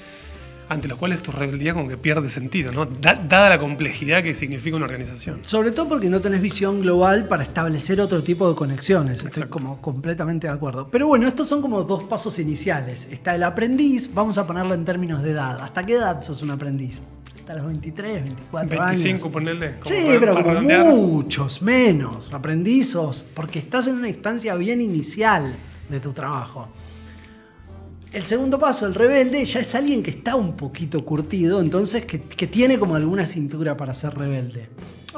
ante 0.70 0.88
los 0.88 0.96
cuales 0.98 1.20
tu 1.22 1.32
rebeldía 1.32 1.74
como 1.74 1.88
que 1.88 1.96
pierde 1.98 2.28
sentido, 2.30 2.72
¿no? 2.72 2.86
Da- 2.86 3.14
dada 3.28 3.50
la 3.50 3.58
complejidad 3.58 4.22
que 4.22 4.34
significa 4.34 4.76
una 4.76 4.86
organización. 4.86 5.40
Sobre 5.44 5.72
todo 5.72 5.88
porque 5.88 6.08
no 6.08 6.20
tenés 6.20 6.40
visión 6.40 6.80
global 6.80 7.28
para 7.28 7.42
establecer 7.42 8.00
otro 8.00 8.22
tipo 8.22 8.48
de 8.48 8.54
conexiones. 8.54 9.22
Estoy 9.24 9.48
como 9.48 9.82
completamente 9.82 10.46
de 10.46 10.52
acuerdo. 10.52 10.88
Pero 10.90 11.08
bueno, 11.08 11.26
estos 11.26 11.48
son 11.48 11.60
como 11.60 11.82
dos 11.82 12.04
pasos 12.04 12.38
iniciales. 12.38 13.06
Está 13.10 13.34
el 13.34 13.42
aprendiz, 13.42 14.08
vamos 14.14 14.38
a 14.38 14.46
ponerlo 14.46 14.72
en 14.74 14.84
términos 14.84 15.22
de 15.22 15.32
edad. 15.32 15.60
¿Hasta 15.60 15.84
qué 15.84 15.94
edad 15.94 16.22
sos 16.22 16.40
un 16.42 16.50
aprendiz? 16.52 17.00
Hasta 17.36 17.54
los 17.54 17.66
23, 17.66 18.22
24 18.24 18.82
años. 18.82 19.02
25, 19.02 19.32
ponerle. 19.32 19.74
Sí, 19.82 19.94
pero 20.20 20.34
para 20.34 20.44
como 20.44 20.50
redondear. 20.54 20.86
muchos 20.86 21.62
menos 21.62 22.32
aprendizos, 22.32 23.26
porque 23.34 23.58
estás 23.58 23.88
en 23.88 23.96
una 23.96 24.08
instancia 24.08 24.54
bien 24.54 24.80
inicial 24.80 25.52
de 25.88 25.98
tu 25.98 26.12
trabajo. 26.12 26.68
El 28.12 28.26
segundo 28.26 28.58
paso, 28.58 28.86
el 28.86 28.94
rebelde, 28.94 29.44
ya 29.44 29.60
es 29.60 29.74
alguien 29.74 30.02
que 30.02 30.10
está 30.10 30.34
un 30.34 30.56
poquito 30.56 31.04
curtido, 31.04 31.60
entonces 31.60 32.04
que, 32.04 32.20
que 32.20 32.48
tiene 32.48 32.78
como 32.78 32.96
alguna 32.96 33.24
cintura 33.24 33.76
para 33.76 33.94
ser 33.94 34.14
rebelde. 34.16 34.68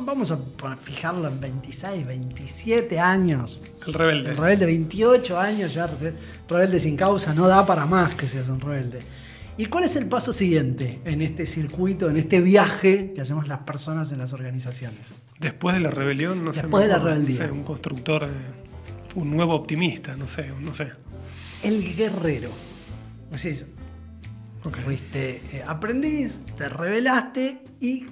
Vamos 0.00 0.30
a 0.30 0.38
fijarlo 0.76 1.28
en 1.28 1.40
26, 1.40 2.06
27 2.06 2.98
años. 2.98 3.62
El 3.86 3.92
rebelde. 3.92 4.30
El 4.30 4.36
rebelde, 4.36 4.66
28 4.66 5.38
años 5.38 5.74
ya, 5.74 5.90
rebelde 6.48 6.78
sin 6.78 6.96
causa, 6.96 7.34
no 7.34 7.46
da 7.46 7.64
para 7.64 7.86
más 7.86 8.14
que 8.14 8.28
seas 8.28 8.48
un 8.48 8.60
rebelde. 8.60 9.00
¿Y 9.58 9.66
cuál 9.66 9.84
es 9.84 9.96
el 9.96 10.06
paso 10.06 10.32
siguiente 10.32 11.00
en 11.04 11.20
este 11.20 11.44
circuito, 11.44 12.08
en 12.08 12.16
este 12.16 12.40
viaje 12.40 13.12
que 13.14 13.20
hacemos 13.20 13.48
las 13.48 13.60
personas 13.60 14.10
en 14.12 14.18
las 14.18 14.32
organizaciones? 14.32 15.14
Después 15.38 15.74
de 15.74 15.80
la 15.80 15.90
rebelión, 15.90 16.42
no 16.42 16.52
sé. 16.54 16.62
Después 16.62 16.84
de 16.84 16.90
la 16.90 16.98
rebeldía. 16.98 17.40
no 17.40 17.46
sé, 17.46 17.52
un 17.52 17.64
constructor, 17.64 18.24
eh, 18.24 18.28
un 19.14 19.30
nuevo 19.30 19.54
optimista, 19.54 20.16
no 20.16 20.26
sé, 20.26 20.50
no 20.60 20.72
sé. 20.72 20.92
El 21.62 21.94
guerrero. 21.94 22.50
Decís, 23.32 23.66
Ok. 24.64 24.76
fuiste 24.76 25.40
eh, 25.52 25.64
aprendiz, 25.66 26.44
te 26.56 26.68
rebelaste 26.68 27.62
y 27.80 28.06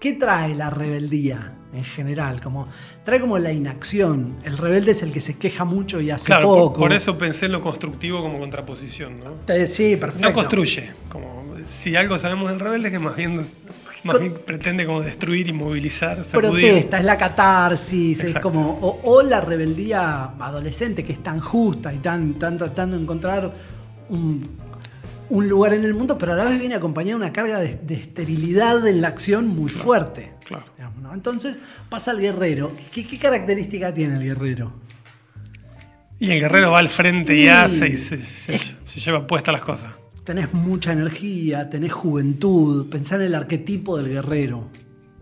¿qué 0.00 0.12
trae 0.14 0.54
la 0.54 0.68
rebeldía 0.68 1.54
en 1.72 1.84
general? 1.84 2.40
Como, 2.42 2.68
trae 3.04 3.20
como 3.20 3.38
la 3.38 3.52
inacción. 3.52 4.36
El 4.44 4.58
rebelde 4.58 4.90
es 4.92 5.02
el 5.02 5.12
que 5.12 5.20
se 5.20 5.38
queja 5.38 5.64
mucho 5.64 6.00
y 6.00 6.10
hace 6.10 6.26
Claro, 6.26 6.48
poco. 6.48 6.80
por 6.80 6.92
eso 6.92 7.16
pensé 7.16 7.46
en 7.46 7.52
lo 7.52 7.60
constructivo 7.62 8.20
como 8.20 8.38
contraposición, 8.38 9.20
¿no? 9.20 9.30
Te- 9.46 9.66
Sí, 9.66 9.96
perfecto. 9.96 10.28
No 10.28 10.34
construye. 10.34 10.90
Como 11.08 11.54
si 11.64 11.96
algo 11.96 12.18
sabemos 12.18 12.50
del 12.50 12.60
rebelde, 12.60 12.90
que 12.90 12.98
más 12.98 13.16
bien 13.16 13.46
Más 14.04 14.20
bien 14.20 14.34
pretende 14.46 14.86
como 14.86 15.00
destruir 15.00 15.48
y 15.48 15.52
movilizar, 15.52 16.24
sacudir. 16.24 16.50
Protesta, 16.70 16.98
es 16.98 17.04
la 17.04 17.18
catarsis, 17.18 18.22
es 18.22 18.34
como. 18.36 18.78
O, 18.80 19.00
o 19.02 19.22
la 19.22 19.40
rebeldía 19.40 20.24
adolescente 20.38 21.02
que 21.02 21.12
es 21.12 21.22
tan 21.22 21.40
justa 21.40 21.92
y 21.92 21.98
tan, 21.98 22.34
tan 22.34 22.56
tratando 22.56 22.96
de 22.96 23.02
encontrar 23.02 23.52
un, 24.08 24.48
un 25.30 25.48
lugar 25.48 25.74
en 25.74 25.84
el 25.84 25.94
mundo, 25.94 26.16
pero 26.18 26.32
a 26.32 26.36
la 26.36 26.44
vez 26.44 26.58
viene 26.58 26.74
acompañada 26.74 27.18
de 27.18 27.24
una 27.24 27.32
carga 27.32 27.60
de, 27.60 27.74
de 27.76 27.94
esterilidad 27.94 28.86
en 28.86 29.00
la 29.00 29.08
acción 29.08 29.48
muy 29.48 29.70
fuerte. 29.70 30.32
Claro. 30.46 30.64
digamos, 30.76 31.02
¿no? 31.02 31.12
Entonces 31.14 31.58
pasa 31.90 32.10
al 32.12 32.20
guerrero. 32.20 32.72
¿Qué, 32.92 33.06
qué 33.06 33.18
característica 33.18 33.92
tiene 33.92 34.14
el 34.16 34.22
guerrero? 34.24 34.72
Y 36.18 36.30
el 36.32 36.40
guerrero 36.40 36.72
va 36.72 36.80
al 36.80 36.88
frente 36.88 37.36
y 37.36 37.46
hace 37.48 37.88
y 37.90 37.96
se, 37.96 38.16
se- 38.18 38.58
se 38.58 39.00
lleva 39.00 39.26
puestas 39.26 39.52
las 39.52 39.62
cosas. 39.62 39.92
Tenés 40.24 40.52
mucha 40.52 40.92
energía, 40.92 41.70
tenés 41.70 41.92
juventud. 41.92 42.88
Pensá 42.90 43.14
en 43.16 43.22
el 43.22 43.34
arquetipo 43.34 43.96
del 43.96 44.08
guerrero, 44.10 44.68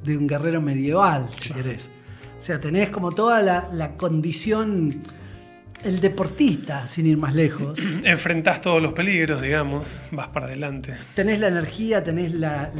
de 0.02 0.16
un 0.16 0.26
guerrero 0.26 0.60
medieval, 0.62 1.26
si 1.38 1.52
querés. 1.52 1.90
O 2.38 2.40
sea, 2.40 2.60
tenés 2.60 2.88
como 2.90 3.12
toda 3.12 3.42
la, 3.42 3.68
la 3.72 3.96
condición, 3.96 5.02
el 5.84 6.00
deportista, 6.00 6.86
sin 6.88 7.06
ir 7.06 7.16
más 7.16 7.34
lejos. 7.34 7.78
Enfrentás 8.04 8.60
todos 8.60 8.82
los 8.82 8.92
peligros, 8.92 9.40
digamos, 9.42 9.86
vas 10.10 10.28
para 10.28 10.46
adelante. 10.46 10.94
tenés 11.14 11.38
la 11.40 11.48
energía, 11.48 12.02
tenés 12.02 12.32
la, 12.32 12.70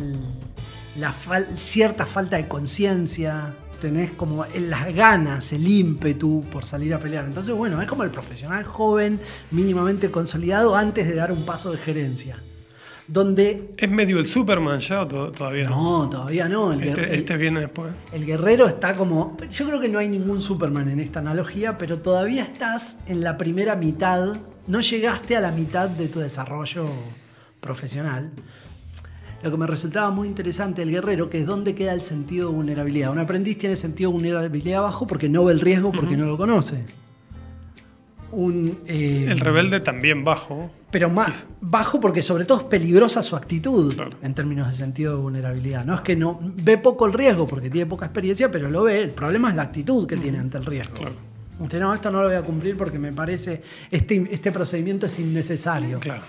la 0.99 1.13
fal- 1.13 1.47
cierta 1.57 2.07
falta 2.07 2.37
de 2.37 2.49
conciencia, 2.49 3.55
tenés 3.81 4.11
como 4.13 4.47
las 4.47 4.95
ganas, 4.95 5.53
el 5.53 5.67
ímpetu 5.69 6.45
por 6.51 6.65
salir 6.67 6.95
a 6.95 6.99
pelear. 6.99 7.25
Entonces, 7.27 7.55
bueno, 7.55 7.81
es 7.83 7.87
como 7.87 8.03
el 8.05 8.11
profesional 8.11 8.65
joven, 8.65 9.21
mínimamente 9.51 10.11
consolidado, 10.11 10.75
antes 10.77 11.07
de 11.07 11.15
dar 11.15 11.31
un 11.33 11.45
paso 11.45 11.71
de 11.73 11.79
gerencia. 11.79 12.39
Donde, 13.09 13.71
¿Es 13.77 13.89
medio 13.91 14.19
el 14.19 14.27
Superman 14.27 14.81
ya 14.81 15.03
o 15.03 15.07
to- 15.07 15.31
todavía 15.31 15.69
no? 15.69 16.03
no, 16.05 16.11
todavía 16.11 16.49
no. 16.49 16.73
El, 16.73 16.83
Este, 16.83 17.15
este 17.15 17.37
viene 17.37 17.61
después. 17.61 17.93
el 18.13 18.27
guerrero 18.27 18.67
está 18.67 18.95
como. 18.95 19.37
Yo 19.49 19.67
creo 19.67 19.81
que 19.81 19.89
no 19.89 19.99
hay 20.01 20.09
ningún 20.09 20.43
Superman 20.43 20.89
en 20.89 20.99
esta 20.99 21.21
analogía, 21.21 21.79
pero 21.79 22.01
todavía 22.01 22.43
estás 22.43 22.97
en 23.07 23.23
la 23.23 23.39
primera 23.39 23.77
mitad. 23.77 24.37
No 24.67 24.81
llegaste 24.81 25.37
a 25.37 25.41
la 25.41 25.53
mitad 25.53 25.89
de 25.89 26.09
tu 26.09 26.19
desarrollo 26.19 26.89
profesional. 27.61 28.33
Lo 29.43 29.53
que 29.53 29.57
me 29.57 29.69
resultaba 29.69 30.11
muy 30.11 30.27
interesante 30.27 30.81
del 30.81 30.91
guerrero, 30.91 31.31
que 31.31 31.39
es 31.41 31.47
dónde 31.47 31.77
queda 31.77 31.93
el 31.93 32.03
sentido 32.03 32.49
de 32.49 32.57
vulnerabilidad. 32.57 33.13
Un 33.13 33.21
aprendiz 33.21 33.57
tiene 33.59 33.77
sentido 33.77 34.11
de 34.11 34.15
vulnerabilidad 34.15 34.83
bajo 34.83 35.07
porque 35.07 35.29
no 35.29 35.45
ve 35.45 35.53
el 35.53 35.61
riesgo, 35.61 35.93
porque 35.93 36.17
no 36.17 36.27
lo 36.27 36.37
conoce. 36.37 36.85
Un, 38.33 38.79
eh, 38.87 39.27
El 39.29 39.39
rebelde 39.39 39.79
también 39.79 40.25
bajo. 40.25 40.71
Pero 40.97 41.11
más 41.11 41.47
bajo 41.61 42.01
porque 42.01 42.23
sobre 42.23 42.47
todo 42.47 42.57
es 42.61 42.65
peligrosa 42.65 43.23
su 43.23 43.37
actitud 43.37 43.93
Claro. 43.95 44.17
en 44.23 44.33
términos 44.33 44.67
de 44.71 44.75
sentido 44.75 45.15
de 45.15 45.21
vulnerabilidad. 45.21 45.85
No 45.85 45.95
es 45.95 46.01
que 46.01 46.17
no 46.17 46.41
ve 46.43 46.79
poco 46.79 47.05
el 47.05 47.13
riesgo 47.13 47.47
porque 47.47 47.69
tiene 47.69 47.85
poca 47.85 48.07
experiencia, 48.07 48.51
pero 48.51 48.71
lo 48.71 48.85
ve. 48.85 49.03
El 49.03 49.11
problema 49.11 49.51
es 49.51 49.57
la 49.57 49.65
actitud 49.65 50.07
que 50.07 50.17
tiene 50.17 50.39
ante 50.39 50.57
el 50.57 50.65
riesgo. 50.65 50.95
Claro. 50.95 51.15
Usted 51.61 51.81
no, 51.81 51.93
esto 51.93 52.11
no 52.11 52.23
lo 52.23 52.29
voy 52.29 52.37
a 52.39 52.41
cumplir 52.41 52.79
porque 52.79 52.99
me 52.99 53.13
parece 53.13 53.61
este, 53.91 54.27
este 54.31 54.51
procedimiento 54.53 55.05
es 55.05 55.19
innecesario. 55.19 56.01
Claro. 56.01 56.23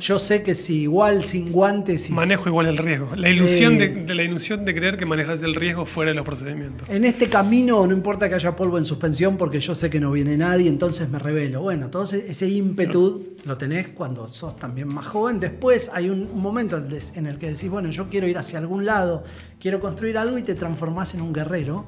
Yo 0.00 0.18
sé 0.18 0.42
que 0.42 0.54
si 0.54 0.82
igual 0.82 1.24
sin 1.24 1.52
guantes 1.52 2.08
y 2.10 2.12
Manejo 2.12 2.48
igual 2.48 2.66
el 2.66 2.78
riesgo. 2.78 3.08
La 3.16 3.28
ilusión 3.28 3.74
Eh. 3.74 3.88
de, 3.88 4.04
de 4.04 4.14
la 4.14 4.22
ilusión 4.22 4.64
de 4.64 4.74
creer 4.74 4.96
que 4.96 5.06
manejas 5.06 5.42
el 5.42 5.54
riesgo 5.54 5.86
fuera 5.86 6.10
de 6.10 6.14
los 6.14 6.24
procedimientos. 6.24 6.88
En 6.88 7.04
este 7.04 7.28
camino 7.28 7.86
no 7.86 7.92
importa 7.92 8.28
que 8.28 8.34
haya 8.34 8.56
polvo 8.56 8.78
en 8.78 8.84
suspensión 8.84 9.36
porque 9.36 9.60
yo 9.60 9.74
sé 9.74 9.90
que 9.90 10.00
no 10.00 10.10
viene 10.12 10.36
nadie, 10.36 10.68
entonces 10.68 11.08
me 11.10 11.18
revelo. 11.18 11.60
Bueno, 11.62 11.84
entonces 11.86 12.24
ese 12.28 12.48
ímpetu 12.48 13.34
lo 13.44 13.56
tenés 13.58 13.88
cuando 13.88 14.26
sos 14.28 14.58
también 14.58 14.88
más 14.88 15.06
joven. 15.06 15.38
Después 15.38 15.90
hay 15.92 16.08
un, 16.10 16.40
momento 16.40 16.76
en 16.78 17.26
el- 17.26 17.38
que 17.38 17.46
decís, 17.52 17.68
bueno, 17.68 17.90
yo 17.90 18.08
quiero 18.08 18.26
ir 18.26 18.38
hacia 18.38 18.58
algún 18.58 18.84
lado, 18.86 19.22
quiero 19.60 19.80
construir 19.80 20.16
algo 20.18 20.38
y 20.38 20.42
te 20.42 20.54
transformás 20.54 21.14
en 21.14 21.20
un 21.22 21.32
guerrero. 21.32 21.84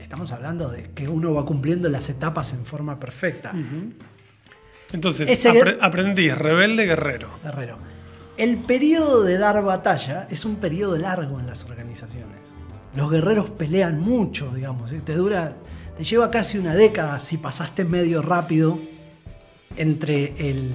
Estamos 0.00 0.32
hablando 0.32 0.68
de 0.70 0.90
que 0.94 1.08
uno 1.08 1.32
va 1.34 1.44
cumpliendo 1.44 1.88
las 1.88 2.08
etapas 2.10 2.52
en 2.52 2.64
forma 2.64 2.98
perfecta. 2.98 3.52
Entonces, 4.92 5.28
Ese 5.28 5.50
apre- 5.50 5.76
guer- 5.76 5.78
aprendiz, 5.80 6.36
rebelde, 6.36 6.86
guerrero. 6.86 7.28
Guerrero. 7.42 7.76
El 8.36 8.56
periodo 8.58 9.22
de 9.22 9.38
dar 9.38 9.62
batalla 9.62 10.26
es 10.30 10.44
un 10.44 10.56
periodo 10.56 10.96
largo 10.96 11.38
en 11.40 11.46
las 11.46 11.64
organizaciones. 11.64 12.38
Los 12.96 13.10
guerreros 13.10 13.50
pelean 13.50 14.00
mucho, 14.00 14.50
digamos. 14.54 14.90
¿eh? 14.92 15.00
Te 15.04 15.14
dura, 15.14 15.54
te 15.96 16.04
lleva 16.04 16.30
casi 16.30 16.58
una 16.58 16.74
década 16.74 17.20
si 17.20 17.36
pasaste 17.36 17.84
medio 17.84 18.22
rápido 18.22 18.78
entre 19.76 20.34
el, 20.38 20.72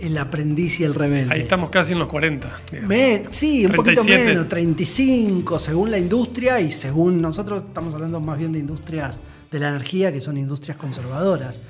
el 0.00 0.18
aprendiz 0.18 0.80
y 0.80 0.84
el 0.84 0.94
rebelde. 0.94 1.32
Ahí 1.34 1.40
estamos 1.40 1.70
casi 1.70 1.92
en 1.92 1.98
los 2.00 2.08
40. 2.08 2.50
digamos. 2.70 2.88
Me- 2.88 3.22
sí, 3.30 3.66
un 3.66 3.72
poquito 3.72 4.02
37. 4.02 4.24
menos, 4.32 4.48
35 4.48 5.58
según 5.58 5.90
la 5.90 5.98
industria 5.98 6.60
y 6.60 6.70
según 6.70 7.20
nosotros 7.20 7.62
estamos 7.68 7.94
hablando 7.94 8.20
más 8.20 8.38
bien 8.38 8.52
de 8.52 8.58
industrias 8.58 9.20
de 9.50 9.58
la 9.60 9.68
energía, 9.68 10.12
que 10.12 10.20
son 10.20 10.36
industrias 10.38 10.76
conservadoras. 10.76 11.60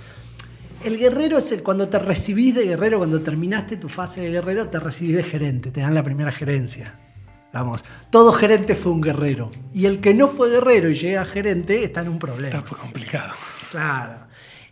El 0.85 0.97
guerrero 0.97 1.39
es 1.39 1.51
el 1.51 1.63
cuando 1.65 1.89
te 1.89 1.99
recibís 1.99 2.55
de 2.55 2.65
guerrero, 2.65 2.99
cuando 2.99 3.21
terminaste 3.21 3.77
tu 3.77 3.89
fase 3.89 4.21
de 4.21 4.31
guerrero, 4.31 4.69
te 4.69 4.79
recibís 4.79 5.17
de 5.17 5.25
gerente, 5.25 5.73
te 5.73 5.81
dan 5.81 5.95
la 5.95 6.05
primera 6.05 6.31
gerencia. 6.31 6.99
Vamos, 7.53 7.85
todo 8.11 8.33
gerente 8.33 8.77
fue 8.77 8.93
un 8.93 9.01
guerrero. 9.01 9.51
Y 9.73 9.87
el 9.87 10.01
que 10.01 10.15
no 10.15 10.29
fue 10.29 10.51
guerrero 10.51 10.89
y 10.89 10.95
llega 10.95 11.23
a 11.23 11.25
gerente 11.25 11.83
está 11.83 12.03
en 12.03 12.09
un 12.09 12.19
problema. 12.19 12.59
Está 12.59 12.77
complicado. 12.77 13.35
Claro. 13.71 14.29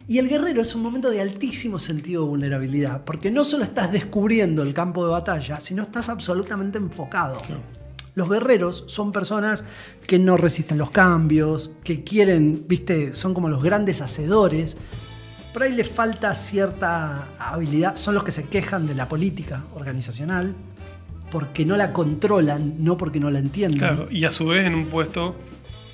Y 0.07 0.19
el 0.19 0.29
guerrero 0.29 0.63
es 0.63 0.75
un 0.77 0.83
momento 0.83 1.11
de 1.11 1.21
altísimo 1.21 1.81
sentido 1.81 2.23
de 2.23 2.29
vulnerabilidad, 2.29 3.05
porque 3.05 3.33
no 3.33 3.43
solo 3.43 3.65
estás 3.65 3.91
descubriendo 3.91 4.63
el 4.63 4.73
campo 4.73 5.05
de 5.05 5.11
batalla, 5.11 5.59
sino 5.59 5.83
estás 5.83 6.09
absolutamente 6.09 6.79
enfocado. 6.79 7.41
Claro. 7.41 7.63
Los 8.15 8.31
guerreros 8.31 8.85
son 8.87 9.11
personas 9.11 9.65
que 10.07 10.19
no 10.19 10.37
resisten 10.37 10.79
los 10.79 10.91
cambios, 10.91 11.73
que 11.83 12.05
quieren, 12.05 12.65
viste, 12.69 13.13
son 13.13 13.35
como 13.35 13.49
los 13.49 13.63
grandes 13.63 14.01
hacedores. 14.01 14.77
Por 15.57 15.63
ahí 15.63 15.73
les 15.73 15.89
falta 15.89 16.35
cierta 16.35 17.29
habilidad, 17.39 17.97
son 17.97 18.15
los 18.15 18.23
que 18.25 18.31
se 18.31 18.45
quejan 18.45 18.85
de 18.85 18.95
la 18.95 19.09
política 19.09 19.65
organizacional, 19.75 20.55
porque 21.31 21.65
no 21.65 21.79
la 21.79 21.95
controlan, 21.95 22.75
no 22.85 22.99
porque 22.99 23.19
no 23.19 23.31
la 23.31 23.39
entienden. 23.39 23.79
Claro. 23.79 24.07
Y 24.11 24.27
a 24.27 24.31
su 24.31 24.49
vez 24.49 24.67
en 24.67 24.75
un 24.75 24.85
puesto 24.89 25.35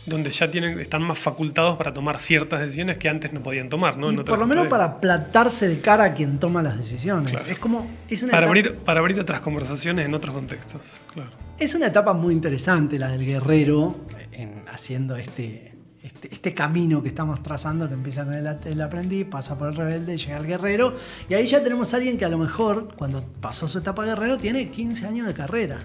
donde 0.05 0.33
ya 0.33 0.51
tienen, 0.51 0.81
están 0.81 1.03
más 1.03 1.17
facultados 1.17 1.77
para 1.77 1.95
tomar 1.95 2.19
ciertas 2.19 2.59
decisiones 2.59 2.99
que 2.99 3.09
antes 3.09 3.33
no 3.33 3.41
podían 3.41 3.69
tomar, 3.69 3.99
¿no? 3.99 4.11
y 4.11 4.17
por 4.17 4.41
lo 4.41 4.49
menos 4.49 4.67
para 4.67 5.01
plantarse 5.01 5.69
de 5.69 5.79
cara 5.79 6.03
a 6.03 6.13
quien 6.13 6.41
toma 6.41 6.61
las 6.61 6.77
decisiones. 6.77 7.31
Claro. 7.31 7.49
Es 7.49 7.59
como. 7.61 7.89
Es 8.11 8.21
una, 8.25 8.33
Para 8.33 8.47
etapa, 8.47 8.59
abrir, 8.59 8.79
para 8.79 8.99
abrir 8.99 9.21
otras 9.21 9.43
conversaciones 9.43 10.07
en 10.07 10.13
otros 10.13 10.35
contextos. 10.35 11.01
Claro. 11.15 11.31
es 11.57 11.73
una 11.77 11.87
etapa 11.87 12.15
muy 12.15 12.35
interesante 12.35 12.99
la 12.99 13.13
del 13.13 13.25
guerrero 13.25 13.95
en 14.33 14.65
haciendo 14.67 15.15
este, 15.15 15.77
este, 16.03 16.33
este 16.33 16.53
camino 16.53 17.03
que 17.03 17.09
estamos 17.09 17.43
trazando, 17.43 17.87
que 17.87 17.95
empieza 17.95 18.25
con 18.25 18.35
el, 18.35 18.47
el 18.65 18.81
aprendiz, 18.83 19.25
pasa 19.27 19.57
por 19.57 19.69
el 19.69 19.77
rebelde, 19.77 20.17
llega 20.19 20.37
al 20.37 20.47
guerrero. 20.47 20.95
Y 21.29 21.35
ahí 21.35 21.47
ya 21.47 21.63
tenemos 21.63 21.95
a 21.95 21.99
alguien 21.99 22.19
que 22.19 22.25
a 22.25 22.29
lo 22.29 22.39
mejor, 22.39 22.95
cuando 22.97 23.23
pasó 23.41 23.69
su 23.69 23.79
etapa 23.79 24.05
guerrero, 24.05 24.37
tiene 24.37 24.69
15 24.69 25.07
años 25.07 25.27
de 25.27 25.35
carrera. 25.35 25.79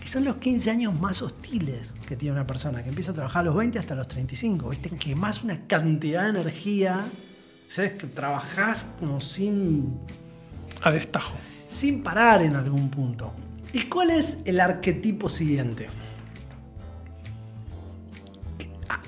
Que 0.00 0.08
son 0.08 0.24
los 0.24 0.36
15 0.36 0.70
años 0.70 1.00
más 1.00 1.22
hostiles 1.22 1.94
que 2.06 2.16
tiene 2.16 2.34
una 2.34 2.46
persona, 2.46 2.82
que 2.82 2.90
empieza 2.90 3.10
a 3.12 3.14
trabajar 3.14 3.40
a 3.40 3.44
los 3.46 3.56
20 3.56 3.78
hasta 3.78 3.94
los 3.94 4.06
35. 4.06 4.68
¿Viste? 4.68 4.90
Que 4.90 5.16
más 5.16 5.42
una 5.42 5.66
cantidad 5.66 6.24
de 6.24 6.30
energía. 6.40 7.06
¿Sabes? 7.68 7.94
Que 7.94 8.06
trabajás 8.06 8.86
como 9.00 9.20
sin 9.20 9.98
A 10.82 10.92
destajo. 10.92 11.34
sin 11.66 12.02
parar 12.02 12.42
en 12.42 12.54
algún 12.54 12.90
punto. 12.90 13.32
¿Y 13.72 13.84
cuál 13.84 14.10
es 14.10 14.38
el 14.44 14.60
arquetipo 14.60 15.28
siguiente? 15.28 15.88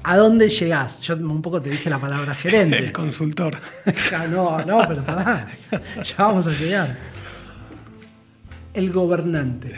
¿A, 0.02 0.17
dónde 0.17 0.49
llegás? 0.49 1.00
Yo 1.02 1.17
un 1.17 1.43
poco 1.43 1.61
te 1.61 1.71
dije 1.71 1.90
la 1.90 1.99
palabra 1.99 2.33
El 2.33 2.38
gerente. 2.38 2.93
consultor. 2.93 3.57
Ya, 4.11 4.26
no, 4.26 4.64
no, 4.64 4.83
pero 4.88 5.02
pará. 5.02 5.47
Ya 5.71 6.14
vamos 6.19 6.47
a 6.47 6.52
llegar. 6.52 6.97
El 8.75 8.93
gobernante. 8.93 9.75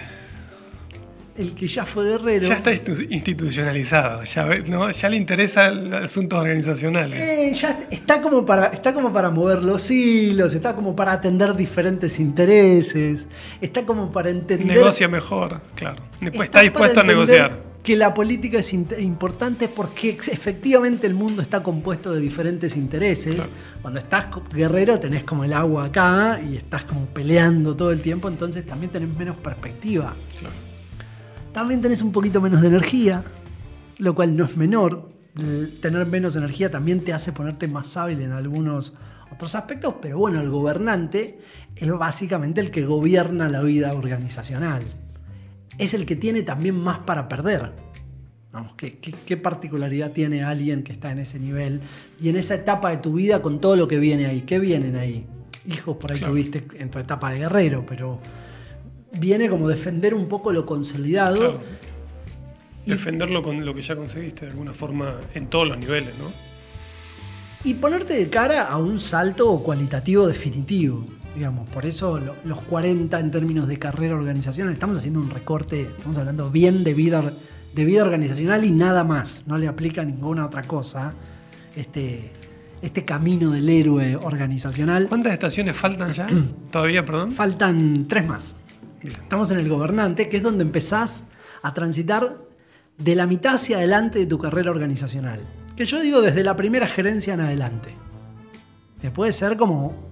El 1.36 1.54
que 1.54 1.66
ya 1.66 1.86
fue 1.86 2.04
guerrero. 2.04 2.46
Ya 2.46 2.56
está 2.56 2.70
institu- 2.72 3.06
institucionalizado. 3.08 4.24
Ya, 4.24 4.44
ve- 4.44 4.62
¿no? 4.66 4.90
ya 4.90 5.08
le 5.08 5.16
interesa 5.16 5.68
el 5.68 5.94
asunto 5.94 6.36
organizacional. 6.38 7.10
Eh, 7.14 7.52
ya 7.54 7.78
está 7.90 8.20
como, 8.20 8.44
para, 8.44 8.66
está 8.66 8.92
como 8.92 9.10
para 9.12 9.30
mover 9.30 9.62
los 9.62 9.90
hilos, 9.90 10.52
está 10.52 10.74
como 10.74 10.94
para 10.94 11.12
atender 11.12 11.54
diferentes 11.54 12.20
intereses, 12.20 13.26
está 13.60 13.86
como 13.86 14.12
para 14.12 14.28
entender. 14.28 14.76
Negocia 14.76 15.08
mejor, 15.08 15.62
claro. 15.74 16.02
Después 16.20 16.48
está 16.48 16.60
dispuesto 16.60 17.00
a 17.00 17.04
negociar. 17.04 17.69
Que 17.82 17.96
la 17.96 18.12
política 18.12 18.58
es 18.58 18.72
importante 18.72 19.68
porque 19.68 20.10
efectivamente 20.10 21.06
el 21.06 21.14
mundo 21.14 21.40
está 21.40 21.62
compuesto 21.62 22.12
de 22.12 22.20
diferentes 22.20 22.76
intereses. 22.76 23.36
Claro. 23.36 23.50
Cuando 23.80 24.00
estás 24.00 24.26
guerrero 24.52 25.00
tenés 25.00 25.24
como 25.24 25.44
el 25.44 25.52
agua 25.54 25.86
acá 25.86 26.40
y 26.42 26.56
estás 26.56 26.84
como 26.84 27.06
peleando 27.06 27.74
todo 27.74 27.90
el 27.90 28.02
tiempo, 28.02 28.28
entonces 28.28 28.66
también 28.66 28.92
tenés 28.92 29.16
menos 29.16 29.36
perspectiva. 29.38 30.14
Claro. 30.38 30.54
También 31.52 31.80
tenés 31.80 32.02
un 32.02 32.12
poquito 32.12 32.40
menos 32.40 32.60
de 32.60 32.68
energía, 32.68 33.24
lo 33.98 34.14
cual 34.14 34.36
no 34.36 34.44
es 34.44 34.56
menor. 34.56 35.10
El 35.38 35.80
tener 35.80 36.06
menos 36.06 36.36
energía 36.36 36.70
también 36.70 37.02
te 37.02 37.12
hace 37.12 37.32
ponerte 37.32 37.66
más 37.66 37.96
hábil 37.96 38.20
en 38.20 38.32
algunos 38.32 38.92
otros 39.32 39.54
aspectos, 39.54 39.94
pero 40.02 40.18
bueno, 40.18 40.40
el 40.40 40.50
gobernante 40.50 41.38
es 41.76 41.90
básicamente 41.90 42.60
el 42.60 42.70
que 42.70 42.84
gobierna 42.84 43.48
la 43.48 43.62
vida 43.62 43.92
organizacional. 43.94 44.82
Es 45.80 45.94
el 45.94 46.06
que 46.06 46.16
tiene 46.16 46.42
también 46.42 46.76
más 46.78 46.98
para 47.00 47.28
perder. 47.28 47.72
Vamos, 48.52 48.72
¿qué, 48.76 48.98
qué, 48.98 49.12
qué 49.24 49.36
particularidad 49.36 50.10
tiene 50.12 50.42
alguien 50.42 50.82
que 50.82 50.92
está 50.92 51.10
en 51.12 51.20
ese 51.20 51.38
nivel 51.38 51.80
y 52.20 52.28
en 52.28 52.36
esa 52.36 52.54
etapa 52.56 52.90
de 52.90 52.96
tu 52.96 53.12
vida 53.14 53.42
con 53.42 53.60
todo 53.60 53.76
lo 53.76 53.86
que 53.88 53.98
viene 53.98 54.26
ahí? 54.26 54.42
¿Qué 54.42 54.58
vienen 54.58 54.96
ahí? 54.96 55.26
Hijos 55.66 55.96
por 55.98 56.10
ahí 56.12 56.18
Claro. 56.18 56.32
tuviste 56.32 56.64
en 56.78 56.90
tu 56.90 56.98
etapa 56.98 57.30
de 57.30 57.38
guerrero, 57.38 57.84
pero 57.86 58.18
viene 59.18 59.48
como 59.48 59.68
defender 59.68 60.14
un 60.14 60.26
poco 60.26 60.52
lo 60.52 60.66
consolidado. 60.66 61.36
Claro. 61.38 61.60
Y- 62.86 62.90
Defenderlo 62.90 63.40
con 63.42 63.64
lo 63.64 63.74
que 63.74 63.82
ya 63.82 63.94
conseguiste 63.94 64.46
de 64.46 64.50
alguna 64.52 64.72
forma 64.72 65.14
en 65.34 65.46
todos 65.46 65.68
los 65.68 65.78
niveles, 65.78 66.12
¿no? 66.18 66.24
Y 67.62 67.74
ponerte 67.74 68.14
de 68.14 68.28
cara 68.30 68.64
a 68.68 68.78
un 68.78 68.98
salto 68.98 69.62
cualitativo 69.62 70.26
definitivo. 70.26 71.04
Digamos, 71.34 71.68
por 71.70 71.86
eso 71.86 72.18
lo- 72.18 72.34
los 72.44 72.60
40 72.62 73.20
en 73.20 73.30
términos 73.30 73.68
de 73.68 73.78
carrera 73.78 74.14
organizacional, 74.16 74.72
estamos 74.72 74.98
haciendo 74.98 75.20
un 75.20 75.30
recorte, 75.30 75.82
estamos 75.82 76.18
hablando 76.18 76.50
bien 76.50 76.82
de 76.82 76.92
vida, 76.94 77.32
de 77.74 77.84
vida 77.84 78.02
organizacional 78.02 78.64
y 78.64 78.72
nada 78.72 79.04
más, 79.04 79.44
no 79.46 79.56
le 79.56 79.68
aplica 79.68 80.04
ninguna 80.04 80.44
otra 80.46 80.62
cosa. 80.62 81.12
Este, 81.76 82.32
este 82.82 83.04
camino 83.04 83.50
del 83.52 83.68
héroe 83.68 84.16
organizacional. 84.16 85.06
¿Cuántas 85.08 85.32
estaciones 85.32 85.76
faltan 85.76 86.12
ya? 86.12 86.26
¿Todavía, 86.72 87.04
perdón? 87.04 87.32
Faltan 87.32 88.06
tres 88.08 88.26
más. 88.26 88.56
Estamos 89.02 89.50
en 89.52 89.58
el 89.58 89.68
gobernante, 89.68 90.28
que 90.28 90.38
es 90.38 90.42
donde 90.42 90.64
empezás 90.64 91.24
a 91.62 91.72
transitar 91.72 92.36
de 92.98 93.14
la 93.14 93.26
mitad 93.26 93.54
hacia 93.54 93.76
adelante 93.78 94.18
de 94.18 94.26
tu 94.26 94.38
carrera 94.38 94.70
organizacional. 94.72 95.40
Que 95.76 95.86
yo 95.86 96.00
digo 96.02 96.20
desde 96.20 96.42
la 96.42 96.56
primera 96.56 96.88
gerencia 96.88 97.34
en 97.34 97.40
adelante. 97.40 97.94
Que 99.00 99.10
puede 99.10 99.32
ser 99.32 99.56
como 99.56 100.09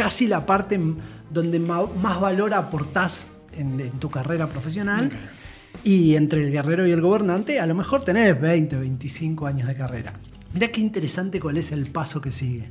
casi 0.00 0.26
la 0.26 0.46
parte 0.46 0.80
donde 1.28 1.60
más 1.60 2.20
valor 2.20 2.54
aportás 2.54 3.28
en, 3.52 3.78
en 3.78 3.90
tu 4.00 4.08
carrera 4.08 4.46
profesional. 4.46 5.12
Y 5.84 6.14
entre 6.16 6.42
el 6.42 6.50
guerrero 6.50 6.86
y 6.86 6.90
el 6.90 7.02
gobernante, 7.02 7.60
a 7.60 7.66
lo 7.66 7.74
mejor 7.74 8.02
tenés 8.02 8.40
20, 8.40 8.76
25 8.76 9.46
años 9.46 9.68
de 9.68 9.74
carrera. 9.74 10.14
Mirá 10.54 10.68
qué 10.68 10.80
interesante 10.80 11.38
cuál 11.38 11.58
es 11.58 11.70
el 11.70 11.86
paso 11.86 12.20
que 12.20 12.30
sigue. 12.30 12.68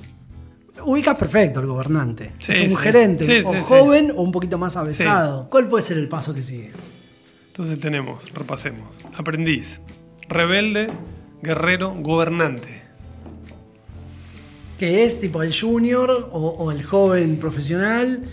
Ubicas 0.84 1.16
perfecto 1.18 1.60
el 1.60 1.68
gobernante. 1.68 2.34
Sí, 2.40 2.52
es 2.54 2.62
un 2.62 2.70
sí. 2.70 2.76
gerente, 2.78 3.24
Sí, 3.24 3.42
o 3.46 3.54
joven 3.64 4.12
o 4.12 4.24
un 4.24 4.32
poquito 4.32 4.58
más 4.58 4.76
avesado. 4.76 5.50
¿Cuál 5.52 5.68
puede 5.68 5.84
ser 5.84 5.98
el 5.98 6.08
paso 6.08 6.34
que 6.34 6.42
sigue? 6.42 6.72
Entonces 7.48 7.80
tenemos, 7.80 8.34
repasemos. 8.34 8.96
Aprendiz, 9.16 9.82
rebelde, 10.28 10.88
guerrero, 11.44 11.94
gobernante. 11.94 12.89
Que 14.80 15.04
es 15.04 15.20
tipo 15.20 15.44
el 15.44 15.54
junior 15.54 16.30
o, 16.32 16.72
el 16.72 16.84
joven 16.84 17.38
profesional, 17.38 18.24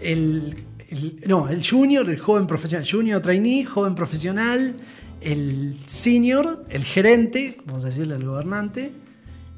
el, 0.00 0.54
el- 0.88 1.20
no, 1.26 1.48
el 1.48 1.68
junior, 1.68 2.08
el 2.08 2.18
joven 2.20 2.46
profesional, 2.46 2.86
junior 2.88 3.20
trainee, 3.20 3.64
joven 3.64 3.94
profesional, 3.96 4.76
el 5.20 5.76
senior, 5.84 6.64
el 6.68 6.84
gerente, 6.84 7.58
vamos 7.66 7.84
a 7.84 7.88
decirle 7.88 8.14
al 8.14 8.24
gobernante, 8.24 8.92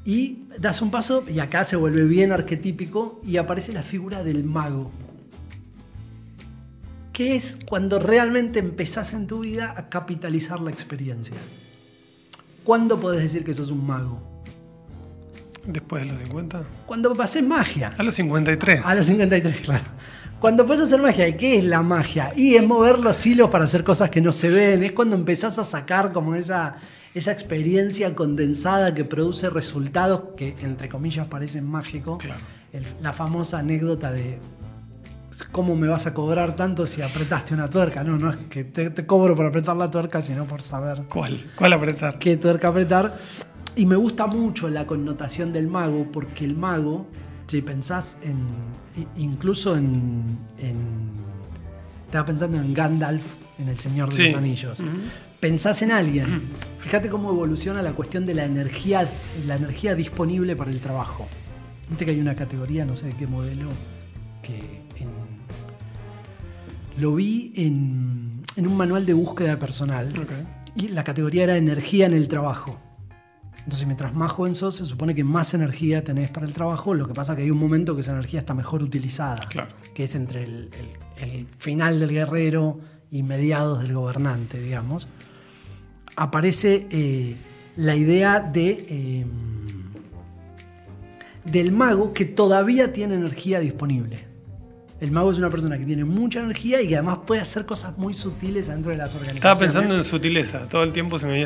y 0.05 0.45
das 0.59 0.81
un 0.81 0.89
paso 0.89 1.23
y 1.31 1.37
acá 1.39 1.65
se 1.65 1.75
vuelve 1.75 2.05
bien 2.05 2.31
arquetípico 2.31 3.21
y 3.23 3.37
aparece 3.37 3.71
la 3.71 3.83
figura 3.83 4.23
del 4.23 4.43
mago. 4.43 4.89
Que 7.13 7.35
es 7.35 7.59
cuando 7.67 7.99
realmente 7.99 8.57
empezás 8.57 9.13
en 9.13 9.27
tu 9.27 9.41
vida 9.41 9.75
a 9.77 9.89
capitalizar 9.89 10.61
la 10.61 10.71
experiencia. 10.71 11.35
¿Cuándo 12.63 12.99
podés 12.99 13.21
decir 13.21 13.43
que 13.43 13.53
sos 13.53 13.69
un 13.69 13.85
mago? 13.85 14.28
Después 15.71 16.03
de 16.03 16.11
los 16.11 16.19
50. 16.21 16.63
Cuando 16.85 17.15
haces 17.21 17.43
magia. 17.43 17.91
A 17.97 18.03
los 18.03 18.15
53. 18.15 18.81
A 18.83 18.95
los 18.95 19.05
53, 19.05 19.57
claro. 19.61 19.83
Cuando 20.39 20.65
puedes 20.65 20.81
hacer 20.83 21.01
magia, 21.01 21.27
¿y 21.27 21.35
qué 21.35 21.57
es 21.57 21.63
la 21.65 21.81
magia? 21.81 22.31
Y 22.35 22.55
es 22.55 22.65
mover 22.65 22.99
los 22.99 23.25
hilos 23.25 23.49
para 23.49 23.65
hacer 23.65 23.83
cosas 23.83 24.09
que 24.09 24.21
no 24.21 24.31
se 24.31 24.49
ven. 24.49 24.83
Es 24.83 24.93
cuando 24.93 25.15
empezás 25.15 25.59
a 25.59 25.63
sacar 25.65 26.13
como 26.13 26.33
esa, 26.33 26.75
esa 27.13 27.31
experiencia 27.33 28.15
condensada 28.15 28.93
que 28.93 29.03
produce 29.03 29.49
resultados 29.49 30.23
que, 30.37 30.55
entre 30.61 30.87
comillas, 30.89 31.27
parecen 31.27 31.65
mágicos. 31.65 32.23
Claro. 32.23 32.39
El- 32.71 32.85
la 33.01 33.11
famosa 33.13 33.59
anécdota 33.59 34.11
de 34.13 34.39
cómo 35.51 35.75
me 35.75 35.87
vas 35.87 36.05
a 36.05 36.13
cobrar 36.13 36.53
tanto 36.53 36.85
si 36.85 37.01
apretaste 37.01 37.53
una 37.53 37.67
tuerca. 37.69 38.03
No, 38.03 38.17
no 38.17 38.29
es 38.31 38.37
que 38.49 38.63
te, 38.65 38.89
te 38.89 39.05
cobro 39.05 39.35
por 39.35 39.45
apretar 39.45 39.75
la 39.77 39.89
tuerca, 39.89 40.21
sino 40.21 40.45
por 40.45 40.61
saber 40.61 41.03
¿Cuál? 41.09 41.51
¿Cuál 41.55 41.73
apretar? 41.73 42.17
qué 42.19 42.37
tuerca 42.37 42.67
apretar. 42.69 43.17
Y 43.75 43.85
me 43.85 43.95
gusta 43.95 44.27
mucho 44.27 44.69
la 44.69 44.85
connotación 44.85 45.53
del 45.53 45.67
mago, 45.67 46.07
porque 46.11 46.45
el 46.45 46.55
mago, 46.57 47.07
si 47.47 47.61
pensás 47.61 48.17
en. 48.23 48.45
incluso 49.17 49.75
en. 49.77 50.37
en- 50.57 51.09
estaba 52.05 52.25
pensando 52.25 52.57
en 52.59 52.73
Gandalf, 52.73 53.23
en 53.59 53.69
El 53.69 53.77
Señor 53.77 54.09
de 54.09 54.15
Sí. 54.15 54.23
los 54.23 54.33
Anillos. 54.33 54.83
Pensás 55.39 55.81
en 55.83 55.91
alguien. 55.91 56.49
Fíjate 56.79 57.07
cómo 57.09 57.29
evoluciona 57.29 57.81
la 57.83 57.93
cuestión 57.93 58.25
de 58.25 58.33
la 58.33 58.45
energía, 58.45 59.07
la 59.45 59.55
energía 59.55 59.93
disponible 59.95 60.55
para 60.55 60.71
el 60.71 60.79
trabajo. 60.81 61.27
Viste 61.87 62.05
que 62.05 62.11
hay 62.11 62.19
una 62.19 62.35
categoría, 62.35 62.83
no 62.85 62.95
sé 62.95 63.07
de 63.07 63.13
qué 63.13 63.27
modelo, 63.27 63.69
que 64.41 64.57
en- 64.97 65.09
lo 67.01 67.13
vi 67.15 67.53
en, 67.55 68.43
en 68.55 68.67
un 68.67 68.75
manual 68.75 69.05
de 69.05 69.13
búsqueda 69.13 69.57
personal. 69.59 70.09
Y 70.75 70.89
la 70.89 71.03
categoría 71.03 71.43
era 71.43 71.57
energía 71.57 72.05
en 72.07 72.13
el 72.13 72.27
trabajo. 72.27 72.79
Entonces, 73.59 73.85
mientras 73.85 74.13
más 74.15 74.31
joven 74.31 74.55
sos, 74.55 74.75
se 74.77 74.85
supone 74.85 75.13
que 75.13 75.23
más 75.23 75.53
energía 75.53 76.03
tenés 76.03 76.31
para 76.31 76.45
el 76.47 76.53
trabajo. 76.53 76.93
Lo 76.93 77.07
que 77.07 77.13
pasa 77.13 77.35
que 77.35 77.43
hay 77.43 77.51
un 77.51 77.59
momento 77.59 77.93
que 77.95 78.01
esa 78.01 78.13
energía 78.13 78.39
está 78.39 78.53
mejor 78.53 78.81
utilizada. 78.81 79.45
Claro. 79.49 79.73
Que 79.93 80.05
es 80.05 80.15
entre 80.15 80.43
el, 80.43 80.69
el- 81.21 81.29
el 81.31 81.47
final 81.57 81.99
del 81.99 82.11
guerrero 82.11 82.79
y 83.11 83.23
mediados 83.23 83.81
del 83.81 83.93
gobernante, 83.93 84.59
digamos. 84.59 85.07
Aparece 86.15 86.87
eh, 86.89 87.35
la 87.75 87.95
idea 87.95 88.39
de. 88.39 88.85
eh, 88.89 89.25
del 91.45 91.71
mago 91.71 92.13
que 92.13 92.25
todavía 92.25 92.93
tiene 92.93 93.15
energía 93.15 93.59
disponible. 93.59 94.28
El 95.01 95.11
mago 95.11 95.31
es 95.31 95.37
una 95.37 95.49
persona 95.49 95.77
que 95.77 95.85
tiene 95.85 96.03
mucha 96.03 96.41
energía 96.41 96.81
y 96.81 96.89
que 96.89 96.95
además 96.95 97.19
puede 97.25 97.41
hacer 97.41 97.65
cosas 97.65 97.97
muy 97.97 98.13
sutiles 98.13 98.67
dentro 98.67 98.91
de 98.91 98.97
las 98.97 99.15
organizaciones. 99.15 99.37
Estaba 99.37 99.59
pensando 99.59 99.95
en 99.95 100.03
sutileza. 100.03 100.67
Todo 100.67 100.83
el 100.83 100.91
tiempo 100.91 101.17
se 101.17 101.25
me, 101.25 101.45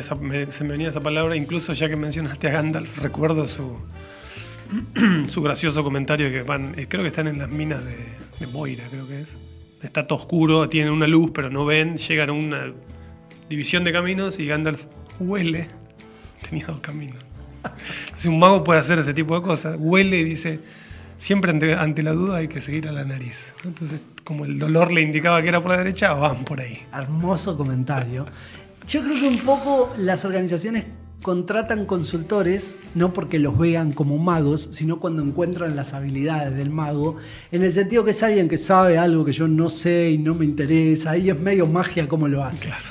venía 0.68 0.88
esa, 0.88 1.00
palabra. 1.00 1.36
Incluso 1.36 1.72
ya 1.72 1.88
que 1.88 1.94
mencionaste 1.94 2.48
a 2.48 2.50
Gandalf, 2.50 2.98
recuerdo 2.98 3.46
su, 3.46 3.76
su 5.28 5.42
gracioso 5.42 5.84
comentario 5.84 6.30
que 6.30 6.42
van, 6.42 6.74
eh, 6.76 6.86
creo 6.88 7.02
que 7.02 7.08
están 7.08 7.28
en 7.28 7.38
las 7.38 7.48
minas 7.48 7.84
de, 7.84 7.96
de 8.40 8.46
Moira, 8.48 8.84
creo 8.90 9.06
que 9.06 9.20
es. 9.20 9.36
Está 9.82 10.06
todo 10.06 10.18
oscuro, 10.18 10.68
tienen 10.68 10.92
una 10.92 11.06
luz, 11.06 11.30
pero 11.32 11.48
no 11.48 11.64
ven. 11.64 11.96
Llegan 11.96 12.30
a 12.30 12.32
una 12.32 12.72
división 13.48 13.84
de 13.84 13.92
caminos 13.92 14.40
y 14.40 14.46
Gandalf 14.46 14.86
huele. 15.20 15.68
Tenía 16.48 16.66
dos 16.66 16.80
caminos. 16.80 17.22
Si 18.14 18.28
un 18.28 18.38
mago 18.38 18.62
puede 18.62 18.80
hacer 18.80 18.98
ese 18.98 19.14
tipo 19.14 19.34
de 19.34 19.40
cosas, 19.40 19.76
huele 19.78 20.18
y 20.18 20.24
dice, 20.24 20.60
siempre 21.18 21.50
ante, 21.50 21.74
ante 21.74 22.02
la 22.02 22.12
duda 22.12 22.38
hay 22.38 22.48
que 22.48 22.60
seguir 22.60 22.88
a 22.88 22.92
la 22.92 23.04
nariz. 23.04 23.54
Entonces, 23.64 24.00
como 24.24 24.44
el 24.44 24.58
dolor 24.58 24.92
le 24.92 25.02
indicaba 25.02 25.42
que 25.42 25.48
era 25.48 25.60
por 25.60 25.70
la 25.70 25.78
derecha, 25.78 26.12
van 26.14 26.44
por 26.44 26.60
ahí. 26.60 26.78
Hermoso 26.92 27.56
comentario. 27.56 28.26
Yo 28.86 29.02
creo 29.02 29.20
que 29.20 29.28
un 29.28 29.38
poco 29.38 29.94
las 29.98 30.24
organizaciones 30.24 30.86
contratan 31.24 31.86
consultores 31.86 32.76
no 32.94 33.14
porque 33.14 33.38
los 33.38 33.56
vean 33.56 33.92
como 33.92 34.18
magos, 34.18 34.68
sino 34.72 35.00
cuando 35.00 35.22
encuentran 35.22 35.74
las 35.74 35.94
habilidades 35.94 36.54
del 36.54 36.68
mago, 36.68 37.16
en 37.50 37.62
el 37.62 37.72
sentido 37.72 38.04
que 38.04 38.10
es 38.10 38.22
alguien 38.22 38.46
que 38.46 38.58
sabe 38.58 38.98
algo 38.98 39.24
que 39.24 39.32
yo 39.32 39.48
no 39.48 39.70
sé 39.70 40.10
y 40.10 40.18
no 40.18 40.34
me 40.34 40.44
interesa, 40.44 41.16
y 41.16 41.30
es 41.30 41.40
medio 41.40 41.66
magia 41.66 42.06
cómo 42.08 42.28
lo 42.28 42.44
hace. 42.44 42.66
Claro. 42.66 42.84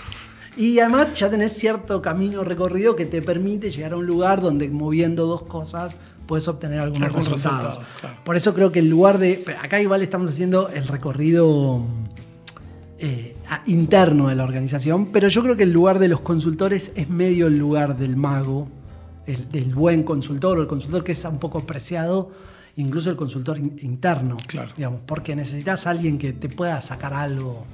Y 0.57 0.79
además 0.79 1.13
ya 1.13 1.29
tenés 1.29 1.53
cierto 1.53 2.01
camino 2.01 2.43
recorrido 2.43 2.95
que 2.95 3.05
te 3.05 3.21
permite 3.21 3.69
llegar 3.69 3.93
a 3.93 3.97
un 3.97 4.05
lugar 4.05 4.41
donde 4.41 4.67
moviendo 4.69 5.27
dos 5.27 5.43
cosas 5.43 5.95
puedes 6.25 6.47
obtener 6.47 6.79
algunos 6.79 7.03
Algunos 7.07 7.29
resultados. 7.29 7.63
resultados, 7.77 7.99
claro. 8.01 8.17
Por 8.23 8.35
eso 8.35 8.53
creo 8.53 8.71
que 8.71 8.79
el 8.79 8.89
lugar 8.89 9.17
de... 9.17 9.43
Acá 9.61 9.79
igual 9.81 10.01
estamos 10.01 10.29
haciendo 10.29 10.69
el 10.69 10.87
recorrido 10.87 11.81
eh, 12.99 13.35
interno 13.67 14.29
de 14.29 14.35
la 14.35 14.43
organización, 14.43 15.07
pero 15.07 15.27
yo 15.27 15.43
creo 15.43 15.57
que 15.57 15.63
el 15.63 15.71
lugar 15.73 15.99
de 15.99 16.07
los 16.07 16.21
consultores 16.21 16.91
es 16.95 17.09
medio 17.09 17.47
el 17.47 17.57
lugar 17.57 17.97
del 17.97 18.15
mago, 18.15 18.67
el, 19.25 19.49
del 19.51 19.73
buen 19.73 20.03
consultor 20.03 20.57
o 20.57 20.61
el 20.61 20.67
consultor 20.67 21.03
que 21.03 21.11
es 21.13 21.23
un 21.25 21.39
poco 21.39 21.59
apreciado, 21.59 22.31
incluso 22.75 23.09
el 23.09 23.15
consultor 23.15 23.57
in- 23.57 23.77
interno, 23.81 24.37
Claro. 24.47 24.71
digamos, 24.75 25.01
porque 25.05 25.35
necesitas 25.35 25.85
a 25.87 25.91
alguien 25.91 26.17
que 26.17 26.33
te 26.33 26.49
pueda 26.49 26.79
sacar 26.81 27.13
algo, 27.13 27.65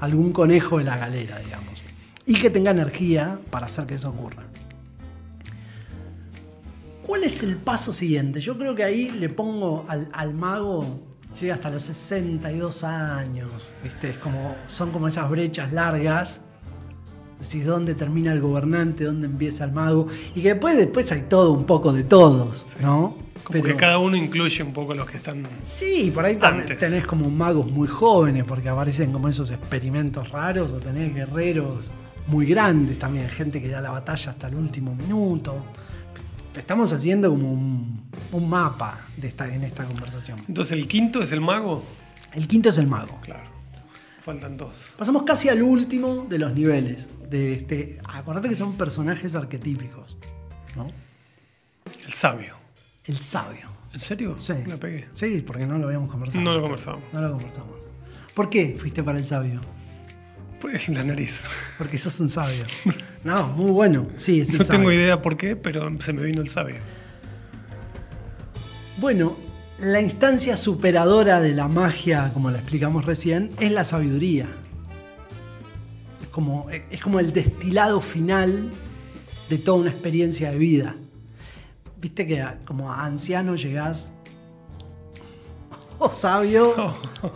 algún 0.00 0.32
conejo 0.32 0.78
de 0.78 0.84
la 0.84 0.96
galera, 0.98 1.38
digamos, 1.38 1.80
y 2.26 2.34
que 2.34 2.50
tenga 2.50 2.70
energía 2.72 3.38
para 3.50 3.66
hacer 3.66 3.86
que 3.86 3.94
eso 3.94 4.10
ocurra. 4.10 4.42
¿Cuál 7.06 7.24
es 7.24 7.42
el 7.42 7.56
paso 7.56 7.92
siguiente? 7.92 8.40
Yo 8.40 8.56
creo 8.56 8.74
que 8.74 8.84
ahí 8.84 9.10
le 9.10 9.28
pongo 9.28 9.84
al, 9.88 10.08
al 10.12 10.34
mago, 10.34 11.00
llega 11.40 11.54
hasta 11.54 11.70
los 11.70 11.82
62 11.82 12.84
años, 12.84 13.70
¿viste? 13.82 14.10
Es 14.10 14.18
como, 14.18 14.54
son 14.66 14.90
como 14.90 15.08
esas 15.08 15.28
brechas 15.30 15.72
largas. 15.72 16.42
Decís, 17.40 17.66
¿dónde 17.66 17.94
termina 17.94 18.32
el 18.32 18.40
gobernante? 18.40 19.04
¿Dónde 19.04 19.26
empieza 19.26 19.64
el 19.64 19.72
mago? 19.72 20.06
Y 20.34 20.42
que 20.42 20.50
después, 20.50 20.76
después 20.76 21.10
hay 21.10 21.22
todo 21.22 21.52
un 21.52 21.64
poco 21.64 21.92
de 21.92 22.04
todos, 22.04 22.66
¿no? 22.80 23.16
Como 23.42 23.64
que 23.64 23.74
cada 23.74 23.98
uno 23.98 24.16
incluye 24.16 24.62
un 24.62 24.72
poco 24.72 24.94
los 24.94 25.10
que 25.10 25.16
están. 25.16 25.42
Sí, 25.60 26.12
por 26.14 26.24
ahí 26.24 26.38
antes. 26.40 26.78
tenés 26.78 27.04
como 27.04 27.28
magos 27.28 27.68
muy 27.70 27.88
jóvenes, 27.88 28.44
porque 28.44 28.68
aparecen 28.68 29.10
como 29.10 29.28
esos 29.28 29.50
experimentos 29.50 30.30
raros, 30.30 30.70
o 30.70 30.78
tenés 30.78 31.12
guerreros 31.12 31.90
muy 32.28 32.46
grandes 32.46 33.00
también, 33.00 33.28
gente 33.28 33.60
que 33.60 33.68
da 33.68 33.80
la 33.80 33.90
batalla 33.90 34.30
hasta 34.30 34.46
el 34.46 34.54
último 34.54 34.94
minuto. 34.94 35.64
Estamos 36.56 36.92
haciendo 36.92 37.30
como 37.30 37.52
un, 37.52 38.02
un 38.32 38.48
mapa 38.48 39.00
de 39.16 39.28
esta, 39.28 39.52
en 39.52 39.64
esta 39.64 39.84
conversación. 39.84 40.38
Entonces, 40.46 40.78
¿el 40.78 40.86
quinto 40.86 41.22
es 41.22 41.32
el 41.32 41.40
mago? 41.40 41.82
El 42.32 42.46
quinto 42.48 42.68
es 42.68 42.78
el 42.78 42.86
mago. 42.86 43.20
Claro. 43.22 43.50
Faltan 44.20 44.56
dos. 44.56 44.90
Pasamos 44.96 45.24
casi 45.24 45.48
al 45.48 45.62
último 45.62 46.26
de 46.28 46.38
los 46.38 46.52
niveles. 46.54 47.08
De 47.28 47.52
este. 47.52 47.98
Acordate 48.08 48.48
que 48.48 48.56
son 48.56 48.76
personajes 48.76 49.34
arquetípicos. 49.34 50.16
¿no? 50.76 50.88
El 52.06 52.12
sabio. 52.12 52.56
El 53.04 53.18
sabio. 53.18 53.70
¿En 53.92 54.00
serio? 54.00 54.36
Sí. 54.38 54.54
La 54.66 54.76
pegué. 54.76 55.08
Sí, 55.14 55.42
porque 55.46 55.66
no 55.66 55.76
lo 55.78 55.86
habíamos 55.86 56.10
conversado. 56.10 56.42
No 56.44 56.54
lo 56.54 56.62
conversamos. 56.62 57.02
No 57.12 57.20
lo 57.20 57.32
conversamos. 57.32 57.76
¿Por 58.34 58.48
qué 58.48 58.76
fuiste 58.78 59.02
para 59.02 59.18
el 59.18 59.26
sabio? 59.26 59.60
Pues 60.62 60.88
la 60.88 61.02
nariz. 61.02 61.44
Porque 61.76 61.98
sos 61.98 62.18
un 62.20 62.28
sabio. 62.30 62.64
No, 63.24 63.48
muy 63.48 63.70
bueno. 63.72 64.06
Sí, 64.16 64.40
es 64.40 64.50
el 64.50 64.58
No 64.58 64.64
sabio. 64.64 64.78
tengo 64.78 64.92
idea 64.92 65.20
por 65.20 65.36
qué, 65.36 65.56
pero 65.56 65.90
se 66.00 66.12
me 66.12 66.22
vino 66.22 66.40
el 66.40 66.48
sabio. 66.48 66.76
Bueno, 68.98 69.36
la 69.80 70.00
instancia 70.00 70.56
superadora 70.56 71.40
de 71.40 71.52
la 71.52 71.66
magia, 71.68 72.30
como 72.32 72.50
la 72.50 72.58
explicamos 72.58 73.04
recién, 73.04 73.50
es 73.58 73.72
la 73.72 73.82
sabiduría. 73.84 74.46
Es 76.22 76.28
como, 76.28 76.66
es 76.70 77.00
como 77.00 77.18
el 77.18 77.32
destilado 77.32 78.00
final 78.00 78.70
de 79.50 79.58
toda 79.58 79.78
una 79.78 79.90
experiencia 79.90 80.50
de 80.52 80.58
vida. 80.58 80.94
Viste 82.00 82.26
que 82.26 82.44
como 82.64 82.92
anciano 82.92 83.56
llegás 83.56 84.12
o 86.10 86.12
sabio 86.12 86.72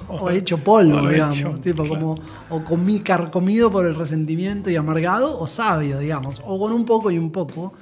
o 0.08 0.30
hecho 0.30 0.58
polvo, 0.58 0.98
O 0.98 1.08
digamos. 1.08 1.36
hecho, 1.38 1.54
tipo, 1.54 1.82
claro. 1.84 2.00
como, 2.00 2.14
o 2.50 2.64
comí 2.64 3.00
carcomido 3.00 3.70
por 3.70 3.86
el 3.86 3.94
resentimiento 3.94 4.70
y 4.70 4.76
amargado, 4.76 5.38
o 5.38 5.46
sabio, 5.46 5.98
digamos. 5.98 6.42
O 6.44 6.58
con 6.58 6.72
un 6.72 6.84
poco 6.84 7.10
y 7.10 7.18
un 7.18 7.30
poco. 7.30 7.72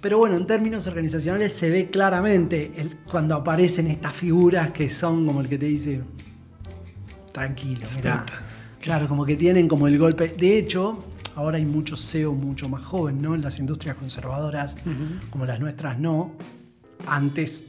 Pero 0.00 0.18
bueno, 0.18 0.36
en 0.36 0.46
términos 0.46 0.86
organizacionales 0.86 1.54
se 1.54 1.70
ve 1.70 1.88
claramente 1.90 2.72
el- 2.76 2.96
cuando 3.10 3.34
aparecen 3.34 3.86
estas 3.86 4.12
figuras 4.12 4.70
que 4.72 4.88
son 4.90 5.26
como 5.26 5.40
el 5.40 5.48
que 5.48 5.56
te 5.58 5.66
dice, 5.66 6.02
tranquilo, 7.32 7.86
mirá. 7.96 8.24
Claro, 8.80 9.08
como 9.08 9.24
que 9.24 9.36
tienen 9.36 9.66
como 9.66 9.88
el 9.88 9.98
golpe. 9.98 10.28
De 10.28 10.58
hecho, 10.58 10.98
ahora 11.36 11.56
hay 11.56 11.64
mucho 11.64 11.96
SEO 11.96 12.34
mucho 12.34 12.68
más 12.68 12.82
joven, 12.82 13.22
¿no? 13.22 13.34
En 13.34 13.40
las 13.40 13.58
industrias 13.58 13.96
conservadoras, 13.96 14.76
como 15.30 15.46
las 15.46 15.58
nuestras, 15.58 15.98
no. 15.98 16.32
Antes, 17.06 17.64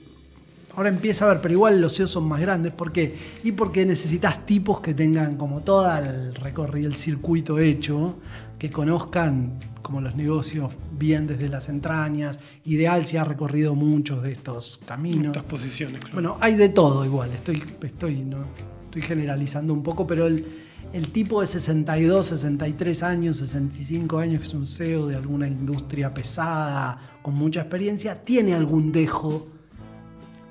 ahora 0.75 0.89
empieza 0.89 1.25
a 1.25 1.29
ver, 1.29 1.41
pero 1.41 1.53
igual 1.53 1.81
los 1.81 1.93
SEO 1.93 2.07
son 2.07 2.27
más 2.27 2.41
grandes. 2.41 2.73
¿Por 2.73 2.91
qué? 2.91 3.15
Y 3.43 3.53
porque 3.53 3.85
necesitas 3.85 4.45
tipos 4.45 4.81
que 4.81 4.93
tengan 4.93 5.37
como 5.37 5.61
todo 5.61 5.89
el 5.97 6.35
recorrido, 6.35 6.87
el 6.87 6.95
circuito 6.95 7.59
hecho, 7.59 8.17
que 8.59 8.69
conozcan 8.69 9.57
como 9.81 10.01
los 10.01 10.15
negocios 10.15 10.73
bien 10.97 11.27
desde 11.27 11.49
las 11.49 11.69
entrañas. 11.69 12.39
Ideal 12.65 13.05
si 13.05 13.17
ha 13.17 13.23
recorrido 13.23 13.75
muchos 13.75 14.23
de 14.23 14.31
estos 14.31 14.79
caminos. 14.85 15.27
Estas 15.27 15.43
posiciones, 15.43 15.99
claro. 15.99 16.13
Bueno, 16.13 16.37
hay 16.41 16.55
de 16.55 16.69
todo 16.69 17.05
igual, 17.05 17.31
estoy, 17.31 17.63
estoy, 17.81 18.23
¿no? 18.23 18.45
estoy 18.85 19.01
generalizando 19.01 19.73
un 19.73 19.83
poco, 19.83 20.07
pero 20.07 20.25
el, 20.25 20.45
el 20.93 21.09
tipo 21.09 21.41
de 21.41 21.47
62, 21.47 22.25
63 22.25 23.03
años, 23.03 23.37
65 23.37 24.17
años, 24.17 24.41
que 24.41 24.47
es 24.47 24.53
un 24.53 24.65
CEO 24.65 25.07
de 25.07 25.15
alguna 25.15 25.47
industria 25.47 26.13
pesada, 26.13 27.19
con 27.21 27.35
mucha 27.35 27.61
experiencia, 27.61 28.23
tiene 28.23 28.53
algún 28.53 28.91
dejo 28.91 29.54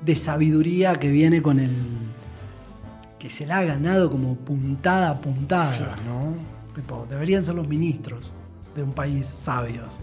de 0.04 0.16
sabiduría 0.16 0.94
que 0.96 1.08
viene 1.08 1.40
con 1.40 1.58
el... 1.58 1.74
que 3.18 3.30
se 3.30 3.46
la 3.46 3.58
ha 3.58 3.64
ganado 3.64 4.10
como 4.10 4.36
puntada 4.36 5.10
a 5.10 5.20
puntada, 5.20 5.96
¿no? 6.06 6.34
Tipo, 6.74 7.06
deberían 7.08 7.44
ser 7.44 7.54
los 7.54 7.68
ministros 7.68 8.32
de 8.74 8.82
un 8.82 8.92
país 8.92 9.24
sabios. 9.26 10.00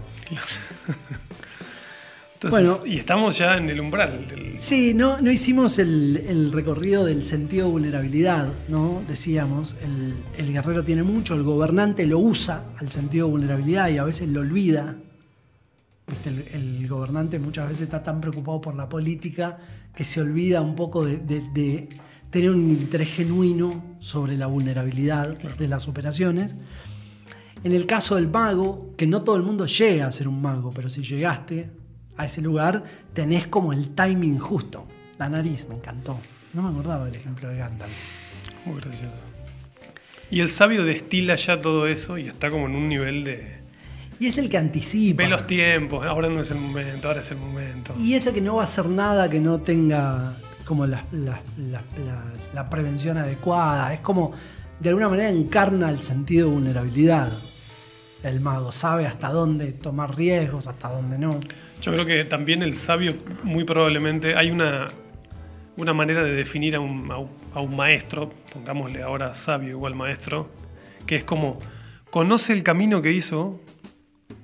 Entonces, 2.33 2.67
bueno. 2.67 2.85
y 2.87 2.97
estamos 2.97 3.37
ya 3.37 3.57
en 3.57 3.69
el 3.69 3.79
umbral 3.79 4.27
del. 4.27 4.57
Sí, 4.57 4.93
no, 4.95 5.21
no 5.21 5.29
hicimos 5.29 5.77
el, 5.77 6.23
el 6.27 6.51
recorrido 6.51 7.05
del 7.05 7.23
sentido 7.23 7.67
de 7.67 7.71
vulnerabilidad, 7.73 8.49
¿no? 8.67 9.03
Decíamos, 9.07 9.75
el, 9.83 10.15
el 10.37 10.51
guerrero 10.51 10.83
tiene 10.83 11.03
mucho, 11.03 11.35
el 11.35 11.43
gobernante 11.43 12.07
lo 12.07 12.17
usa 12.17 12.63
al 12.77 12.89
sentido 12.89 13.27
de 13.27 13.31
vulnerabilidad 13.33 13.89
y 13.89 13.99
a 13.99 14.03
veces 14.03 14.29
lo 14.29 14.39
olvida. 14.39 14.95
¿Viste? 16.07 16.29
El, 16.29 16.47
el 16.51 16.87
gobernante 16.87 17.37
muchas 17.37 17.67
veces 17.67 17.83
está 17.83 18.01
tan 18.01 18.19
preocupado 18.19 18.59
por 18.59 18.73
la 18.73 18.89
política 18.89 19.59
que 19.95 20.04
se 20.04 20.21
olvida 20.21 20.62
un 20.62 20.75
poco 20.75 21.06
de, 21.06 21.17
de- 21.17 21.41
de 21.54 21.89
tener 22.30 22.49
un 22.49 22.69
interés 22.71 23.10
genuino 23.13 23.97
sobre 23.99 24.38
la 24.38 24.47
vulnerabilidad 24.47 25.38
de 25.38 25.67
las 25.67 25.88
operaciones. 25.88 26.56
En 27.63 27.73
el 27.73 27.86
caso 27.86 28.15
del 28.15 28.27
mago, 28.30 28.93
que 28.97 29.06
no 29.06 29.23
todo 29.23 29.36
el 29.36 29.43
mundo 29.43 29.65
llega 29.65 30.08
a 30.08 30.12
ser 30.12 30.27
un 30.27 30.41
mago, 30.41 30.71
pero 30.71 30.89
si 30.89 31.04
llegaste 31.04 31.69
a 32.17 32.25
ese 32.25 32.41
lugar, 32.41 32.84
tenés 33.13 33.47
como 33.47 33.73
el 33.73 33.89
timing 33.89 34.38
justo. 34.39 34.88
La 35.19 35.30
nariz, 35.30 35.67
me 35.69 35.75
encantó. 35.75 36.19
No 36.54 36.63
me 36.63 36.69
acordaba 36.69 37.06
del 37.06 37.15
ejemplo 37.15 37.49
de 37.49 37.58
Gandalf. 37.58 37.91
Muy 38.65 38.80
gracioso. 38.80 39.23
Y 40.32 40.39
el 40.39 40.49
sabio 40.49 40.84
destila 40.86 41.36
ya 41.36 41.62
todo 41.62 41.86
eso 41.88 42.17
y 42.17 42.27
está 42.27 42.49
como 42.49 42.65
en 42.67 42.75
un 42.75 42.88
nivel 42.89 43.23
de. 43.23 43.61
Y 44.21 44.27
es 44.27 44.38
el 44.38 44.51
que 44.51 44.57
anticipa. 44.57 45.23
Ve 45.23 45.29
los 45.29 45.47
tiempos, 45.47 46.05
ahora 46.05 46.29
no 46.29 46.39
es 46.41 46.51
el 46.51 46.60
momento, 46.60 47.07
ahora 47.07 47.21
es 47.21 47.31
el 47.31 47.38
momento. 47.39 47.95
Y 47.99 48.13
ese 48.13 48.31
que 48.31 48.39
no 48.39 48.55
va 48.57 48.62
a 48.62 48.63
hacer 48.65 48.86
nada 48.86 49.27
que 49.29 49.39
no 49.39 49.60
tenga 49.62 50.36
como 50.63 50.86
la, 50.86 51.03
la- 51.12 51.41
la- 51.57 51.84
la- 52.53 52.69
prevención 52.69 53.17
adecuada. 53.17 53.91
Es 53.95 53.99
como, 54.01 54.31
de 54.79 54.89
alguna 54.89 55.10
manera, 55.10 55.27
encarna 55.29 55.89
el 55.89 56.03
sentido 56.03 56.47
de 56.49 56.53
vulnerabilidad. 56.53 57.31
El 58.21 58.41
mago 58.41 58.71
sabe 58.71 59.07
hasta 59.07 59.29
dónde 59.29 59.71
tomar 59.71 60.15
riesgos, 60.15 60.67
hasta 60.67 60.89
dónde 60.89 61.17
no. 61.17 61.39
Yo 61.81 61.91
creo 61.91 62.05
que 62.05 62.23
también 62.25 62.62
el 62.62 62.75
sabio, 62.75 63.15
muy 63.41 63.63
probablemente, 63.63 64.36
hay 64.38 64.51
una, 64.51 64.89
una 65.77 65.93
manera 65.95 66.23
de 66.23 66.34
definir 66.34 66.75
a 66.75 66.79
un- 66.79 67.10
a 67.55 67.60
un 67.60 67.75
maestro, 67.75 68.31
pongámosle 68.53 69.01
ahora 69.01 69.34
sabio 69.34 69.69
igual 69.71 69.95
maestro, 69.95 70.47
que 71.07 71.15
es 71.15 71.23
como, 71.23 71.60
conoce 72.12 72.53
el 72.53 72.62
camino 72.62 73.01
que 73.01 73.12
hizo. 73.12 73.60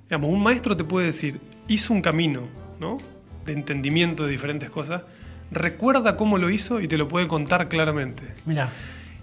Digamos, 0.09 0.29
un 0.31 0.41
maestro 0.41 0.75
te 0.77 0.83
puede 0.83 1.07
decir, 1.07 1.39
hizo 1.67 1.93
un 1.93 2.01
camino, 2.01 2.43
¿no? 2.79 2.97
De 3.45 3.53
entendimiento 3.53 4.25
de 4.25 4.31
diferentes 4.31 4.69
cosas, 4.69 5.03
recuerda 5.51 6.15
cómo 6.17 6.37
lo 6.37 6.49
hizo 6.49 6.79
y 6.81 6.87
te 6.87 6.97
lo 6.97 7.07
puede 7.07 7.27
contar 7.27 7.67
claramente. 7.69 8.23
Mira, 8.45 8.69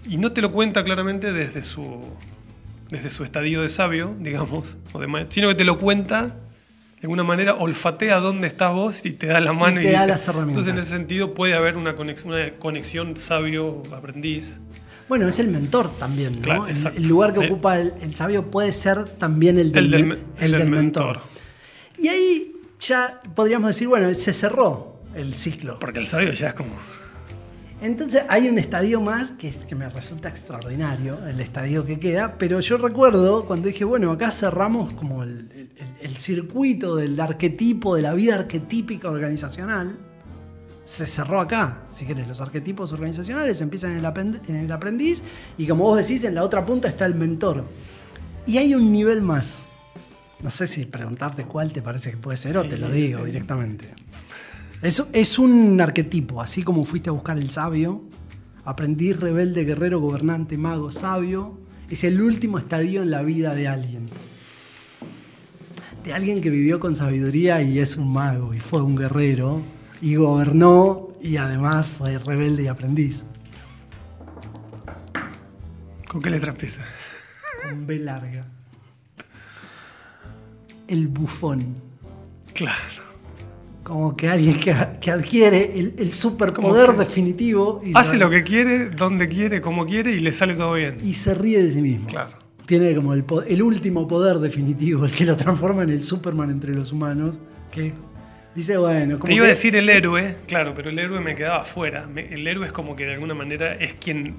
Y 0.07 0.17
no 0.17 0.31
te 0.31 0.41
lo 0.41 0.51
cuenta 0.51 0.83
claramente 0.83 1.33
desde 1.33 1.63
su, 1.63 2.03
desde 2.89 3.09
su 3.09 3.23
estadio 3.23 3.61
de 3.63 3.69
sabio, 3.69 4.13
digamos, 4.19 4.77
o 4.93 4.99
de 4.99 5.07
ma- 5.07 5.25
sino 5.29 5.47
que 5.47 5.55
te 5.55 5.63
lo 5.63 5.77
cuenta 5.79 6.25
de 6.95 7.07
alguna 7.07 7.23
manera, 7.23 7.53
olfatea 7.55 8.17
dónde 8.19 8.47
estás 8.47 8.73
vos 8.73 9.05
y 9.05 9.11
te 9.11 9.27
da 9.27 9.39
la 9.39 9.53
mano 9.53 9.79
y, 9.79 9.83
te 9.83 9.91
da 9.91 9.99
dice- 9.99 10.07
las 10.11 10.27
herramientas. 10.27 10.49
Entonces, 10.67 10.73
en 10.73 10.79
ese 10.79 10.89
sentido, 10.89 11.33
puede 11.35 11.53
haber 11.55 11.77
una 11.77 11.95
conexión, 11.95 12.33
una 12.33 12.51
conexión 12.57 13.15
sabio-aprendiz. 13.17 14.59
Bueno, 15.07 15.27
es 15.27 15.37
el 15.39 15.47
mentor 15.49 15.91
también, 15.97 16.33
¿no? 16.33 16.41
Claro, 16.41 16.67
el, 16.67 17.07
lugar 17.07 17.31
que 17.33 17.39
ocupa 17.45 17.79
el, 17.79 17.93
el 18.01 18.15
sabio 18.15 18.49
puede 18.49 18.71
ser 18.73 19.05
también 19.05 19.59
el 19.59 19.71
del, 19.71 19.85
El 19.85 19.91
del, 19.91 20.05
men- 20.05 20.09
me- 20.09 20.15
el 20.39 20.45
el 20.45 20.51
del 20.53 20.61
del 20.61 20.69
mentor. 20.71 21.21
Y 21.97 22.07
ahí 22.07 22.53
ya 22.79 23.21
podríamos 23.35 23.67
decir, 23.69 23.87
bueno, 23.87 24.11
se 24.13 24.33
cerró 24.33 24.99
el 25.13 25.35
ciclo. 25.35 25.77
Porque 25.79 25.99
el 25.99 26.07
sabio 26.07 26.33
ya 26.33 26.49
es 26.49 26.53
como. 26.55 26.71
Entonces 27.81 28.23
hay 28.29 28.47
un 28.49 28.57
estadio 28.57 28.99
más 29.01 29.31
que, 29.31 29.51
que 29.51 29.75
me 29.75 29.87
resulta 29.89 30.29
extraordinario, 30.29 31.19
el 31.27 31.39
estadio 31.39 31.85
que 31.85 31.99
queda, 31.99 32.35
pero 32.37 32.59
yo 32.61 32.77
recuerdo 32.77 33.45
cuando 33.45 33.67
dije, 33.67 33.83
bueno, 33.83 34.11
acá 34.11 34.31
cerramos 34.31 34.93
como 34.93 35.23
el, 35.23 35.49
el- 35.53 35.69
el 36.01 36.17
circuito 36.17 36.95
del 36.95 37.19
arquetipo, 37.19 37.95
de 37.95 38.01
la 38.01 38.13
vida 38.13 38.35
arquetípica 38.35 39.09
organizacional, 39.09 39.97
se 40.85 41.07
cerró 41.07 41.41
acá, 41.41 41.81
si 41.91 42.05
querés, 42.05 42.27
los 42.27 42.39
arquetipos 42.41 42.93
organizacionales 42.93 43.59
empiezan 43.61 43.91
en 43.91 44.55
el, 44.55 44.71
aprendiz 44.71 45.23
y 45.57 45.65
como 45.65 45.83
vos 45.83 45.97
decís, 45.97 46.23
en 46.23 46.35
la 46.35 46.43
otra 46.43 46.63
punta 46.63 46.87
está 46.87 47.07
el 47.07 47.15
mentor. 47.15 47.65
Y 48.45 48.59
hay 48.59 48.75
un 48.75 48.91
nivel 48.91 49.23
más. 49.23 49.65
No 50.43 50.51
sé 50.51 50.67
si 50.67 50.85
preguntarte 50.85 51.45
cuál 51.45 51.73
te 51.73 51.81
parece 51.81 52.11
que 52.11 52.17
puede 52.17 52.37
ser 52.37 52.57
o 52.59 52.63
te 52.63 52.77
lo 52.77 52.91
digo 52.91 53.25
directamente. 53.25 53.95
Es, 54.83 55.03
es 55.11 55.39
un 55.39 55.81
arquetipo, 55.81 56.39
así 56.39 56.61
como 56.61 56.83
fuiste 56.83 57.09
a 57.09 57.13
buscar 57.13 57.39
el 57.39 57.49
sabio, 57.49 58.03
aprendiz, 58.63 59.19
rebelde, 59.19 59.63
guerrero, 59.63 59.99
gobernante, 59.99 60.55
mago, 60.55 60.91
sabio, 60.91 61.57
es 61.89 62.03
el 62.03 62.21
último 62.21 62.59
estadio 62.59 63.01
en 63.01 63.09
la 63.09 63.23
vida 63.23 63.55
de 63.55 63.67
alguien. 63.67 64.05
De 66.03 66.13
alguien 66.13 66.41
que 66.41 66.51
vivió 66.51 66.79
con 66.79 66.95
sabiduría 66.95 67.63
y 67.63 67.79
es 67.79 67.97
un 67.97 68.13
mago 68.13 68.53
y 68.53 68.59
fue 68.59 68.83
un 68.83 68.95
guerrero 68.95 69.63
y 70.05 70.17
gobernó 70.17 71.07
y 71.19 71.37
además 71.37 71.87
fue 71.87 72.19
rebelde 72.19 72.61
y 72.61 72.67
aprendiz. 72.67 73.25
¿Con 76.07 76.21
qué 76.21 76.29
letra 76.29 76.51
empieza? 76.51 76.81
Con 77.63 77.87
B 77.87 77.97
larga. 77.97 78.45
El 80.87 81.07
bufón. 81.07 81.73
Claro. 82.53 83.03
Como 83.81 84.15
que 84.15 84.29
alguien 84.29 84.59
que, 84.59 84.75
que 85.01 85.09
adquiere 85.09 85.79
el, 85.79 85.95
el 85.97 86.13
superpoder 86.13 86.91
definitivo 86.95 87.81
y, 87.83 87.93
Hace 87.95 88.19
lo 88.19 88.29
que 88.29 88.43
quiere, 88.43 88.91
donde 88.91 89.27
quiere, 89.27 89.59
como 89.59 89.87
quiere 89.87 90.11
y 90.11 90.19
le 90.19 90.31
sale 90.33 90.53
todo 90.53 90.73
bien. 90.73 90.99
y 91.01 91.15
se 91.15 91.33
ríe 91.33 91.63
de 91.63 91.69
sí 91.71 91.81
mismo. 91.81 92.05
Claro. 92.05 92.37
Tiene 92.67 92.93
como 92.95 93.15
el, 93.15 93.25
el 93.47 93.63
último 93.63 94.07
poder 94.07 94.37
definitivo, 94.37 95.05
el 95.05 95.11
que 95.11 95.25
lo 95.25 95.35
transforma 95.35 95.81
en 95.81 95.89
el 95.89 96.03
Superman 96.03 96.51
entre 96.51 96.75
los 96.75 96.91
humanos. 96.91 97.39
Que 97.71 97.95
dice, 98.55 98.77
bueno, 98.77 99.19
como 99.19 99.27
Te 99.29 99.33
iba 99.35 99.45
a 99.45 99.49
decir 99.49 99.75
el 99.75 99.89
héroe, 99.89 100.35
claro, 100.47 100.73
pero 100.75 100.89
el 100.89 100.97
héroe 100.99 101.19
me 101.21 101.35
quedaba 101.35 101.61
afuera. 101.61 102.07
Me- 102.07 102.33
El 102.33 102.47
héroe 102.47 102.65
es 102.67 102.71
como 102.71 102.95
que 102.95 103.05
de 103.05 103.13
alguna 103.13 103.33
manera 103.33 103.73
es 103.75 103.93
quien, 103.95 104.35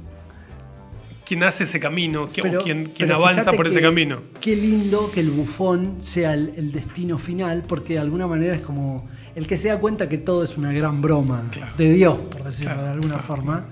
quien 1.25 1.43
hace 1.43 1.65
ese 1.65 1.81
camino, 1.81 2.29
Pero- 2.35 2.61
o 2.61 2.63
quien, 2.63 2.87
quien 2.87 3.13
avanza 3.13 3.53
por 3.53 3.67
ese 3.67 3.77
que- 3.77 3.83
camino. 3.83 4.21
Qué 4.41 4.55
lindo 4.57 5.11
que 5.13 5.21
el 5.21 5.31
bufón 5.31 5.97
sea 6.01 6.35
el, 6.35 6.53
el 6.57 6.73
destino 6.73 7.19
final, 7.19 7.63
porque 7.67 7.95
de 7.95 7.99
alguna 8.01 8.27
manera 8.27 8.55
es 8.55 8.61
como 8.61 9.09
el 9.35 9.47
que 9.47 9.59
se 9.59 9.69
da 9.69 9.79
cuenta 9.79 10.09
que 10.09 10.19
todo 10.19 10.43
es 10.45 10.57
una 10.57 10.73
gran 10.73 11.03
broma 11.03 11.45
Claro. 11.51 11.73
de 11.77 11.93
Dios, 11.93 12.15
por 12.31 12.45
decirlo 12.45 12.73
Claro, 12.75 12.87
de 12.89 12.93
alguna 12.95 13.19
forma. 13.19 13.67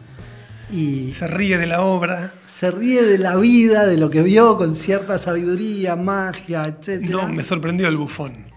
Y 0.72 1.12
Se 1.12 1.26
ríe 1.28 1.56
de 1.58 1.66
la 1.66 1.82
obra. 1.82 2.32
se 2.46 2.70
ríe 2.70 3.02
de 3.02 3.18
la 3.18 3.36
vida, 3.36 3.86
de 3.86 3.96
lo 3.98 4.10
que 4.10 4.22
vio 4.22 4.56
con 4.56 4.74
cierta 4.74 5.18
sabiduría, 5.18 5.94
magia, 5.94 6.66
etc. 6.66 7.02
No, 7.08 7.28
me 7.28 7.44
sorprendió 7.44 7.86
el 7.86 7.96
bufón. 7.96 8.52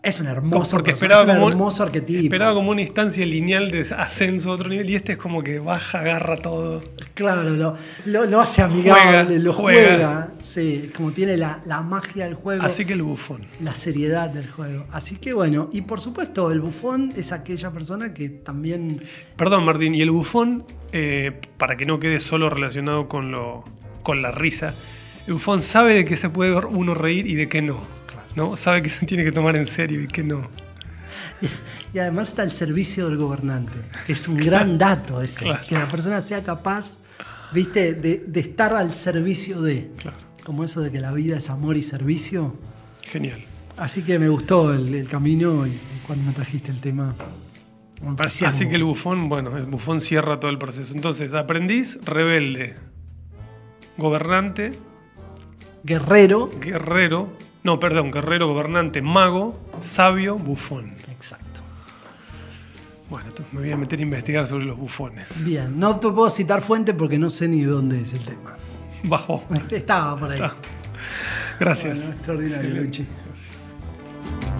Es 0.00 0.20
un 0.20 0.28
hermoso, 0.28 0.76
Porque 0.76 0.92
personaje, 0.92 1.22
esperaba 1.22 1.22
es 1.22 1.28
un 1.28 1.34
como, 1.42 1.48
hermoso 1.50 1.82
arquetipo. 1.82 2.22
esperaba 2.22 2.54
como 2.54 2.70
una 2.70 2.82
instancia 2.82 3.26
lineal 3.26 3.70
de 3.72 3.80
ascenso 3.96 4.50
a 4.50 4.54
otro 4.54 4.68
nivel 4.68 4.88
y 4.88 4.94
este 4.94 5.12
es 5.12 5.18
como 5.18 5.42
que 5.42 5.58
baja, 5.58 5.98
agarra 6.00 6.36
todo. 6.36 6.82
Claro, 7.14 7.42
lo, 7.50 7.76
lo- 8.06 8.24
lo 8.24 8.40
hace 8.40 8.62
amigable, 8.62 9.02
Juega, 9.24 9.24
lo 9.42 9.52
juega. 9.52 9.88
juega. 9.88 10.32
Sí, 10.42 10.90
como 10.96 11.10
tiene 11.10 11.36
la, 11.36 11.60
la 11.66 11.82
magia 11.82 12.26
del 12.26 12.34
juego. 12.34 12.62
Así 12.62 12.84
que 12.84 12.92
el 12.92 13.02
bufón. 13.02 13.44
la 13.60 13.74
seriedad 13.74 14.30
del 14.30 14.48
juego. 14.48 14.86
Así 14.92 15.16
que 15.16 15.32
bueno, 15.32 15.68
y 15.72 15.82
por 15.82 16.00
supuesto, 16.00 16.52
el 16.52 16.60
bufón 16.60 17.12
es 17.16 17.32
aquella 17.32 17.70
persona 17.72 18.14
que 18.14 18.28
también. 18.28 19.02
Perdón, 19.36 19.64
Martín, 19.64 19.96
y 19.96 20.00
el 20.00 20.12
bufón, 20.12 20.64
eh, 20.92 21.32
para 21.56 21.76
que 21.76 21.86
no 21.86 21.98
quede 21.98 22.20
solo 22.20 22.48
relacionado 22.48 23.08
con, 23.08 23.32
lo, 23.32 23.64
con 24.04 24.22
la 24.22 24.30
risa, 24.30 24.74
el 25.26 25.32
bufón 25.34 25.60
sabe 25.60 25.94
de 25.94 26.04
que 26.04 26.16
se 26.16 26.30
puede 26.30 26.54
uno 26.54 26.94
reír 26.94 27.26
y 27.26 27.34
de 27.34 27.48
que 27.48 27.62
no. 27.62 27.97
¿No? 28.38 28.56
Sabe 28.56 28.80
que 28.82 28.88
se 28.88 29.04
tiene 29.04 29.22
que 29.24 29.32
tomar 29.32 29.56
en 29.56 29.66
serio 29.66 30.00
y 30.02 30.06
que 30.06 30.22
no. 30.24 30.48
Y 31.92 31.98
además 31.98 32.28
está 32.28 32.42
al 32.42 32.52
servicio 32.52 33.06
del 33.08 33.16
gobernante. 33.18 33.78
Es 34.08 34.28
un 34.28 34.36
gran 34.48 34.78
dato 34.78 35.20
ese. 35.22 35.44
Claro. 35.44 35.62
Que 35.68 35.74
la 35.74 35.88
persona 35.88 36.20
sea 36.20 36.42
capaz, 36.44 36.98
viste, 37.52 37.94
de, 37.94 38.24
de 38.26 38.40
estar 38.40 38.72
al 38.74 38.94
servicio 38.94 39.60
de. 39.62 39.90
Claro. 39.98 40.16
Como 40.44 40.64
eso 40.64 40.80
de 40.80 40.90
que 40.90 41.00
la 41.00 41.12
vida 41.12 41.36
es 41.38 41.50
amor 41.50 41.76
y 41.76 41.82
servicio. 41.82 42.56
Genial. 43.02 43.38
Así 43.76 44.02
que 44.02 44.18
me 44.18 44.28
gustó 44.28 44.72
el, 44.74 44.94
el 44.94 45.08
camino 45.08 45.66
y 45.66 45.72
cuando 46.06 46.24
me 46.24 46.32
trajiste 46.32 46.70
el 46.70 46.80
tema. 46.80 47.14
Me 48.02 48.14
parecía. 48.16 48.48
Así 48.48 48.60
como- 48.64 48.70
que 48.70 48.76
el 48.76 48.84
bufón, 48.84 49.28
bueno, 49.28 49.56
el 49.56 49.66
bufón 49.66 50.00
cierra 50.00 50.38
todo 50.40 50.50
el 50.50 50.58
proceso. 50.58 50.94
Entonces, 50.94 51.32
aprendiz, 51.34 51.98
rebelde, 52.04 52.74
gobernante, 53.96 54.72
Guerrero. 55.84 56.50
guerrero, 56.60 57.32
no, 57.62 57.80
perdón, 57.80 58.10
guerrero, 58.10 58.46
gobernante, 58.48 59.02
mago, 59.02 59.58
sabio, 59.80 60.36
bufón. 60.36 60.94
Exacto. 61.10 61.60
Bueno, 63.10 63.28
entonces 63.28 63.52
me 63.54 63.60
voy 63.60 63.70
a 63.70 63.76
meter 63.76 63.98
a 63.98 64.02
investigar 64.02 64.46
sobre 64.46 64.66
los 64.66 64.76
bufones. 64.76 65.44
Bien, 65.44 65.78
no 65.78 65.98
te 65.98 66.10
puedo 66.10 66.28
citar 66.28 66.60
fuente 66.60 66.92
porque 66.92 67.18
no 67.18 67.30
sé 67.30 67.48
ni 67.48 67.62
dónde 67.62 68.02
es 68.02 68.12
el 68.12 68.20
tema. 68.20 68.54
Bajó. 69.04 69.44
Estaba 69.70 70.18
por 70.18 70.30
ahí. 70.30 70.40
Gracias. 71.58 72.00
Bueno, 72.00 72.14
extraordinario. 72.14 72.82
Luchi. 72.82 73.06
Gracias. 73.26 74.57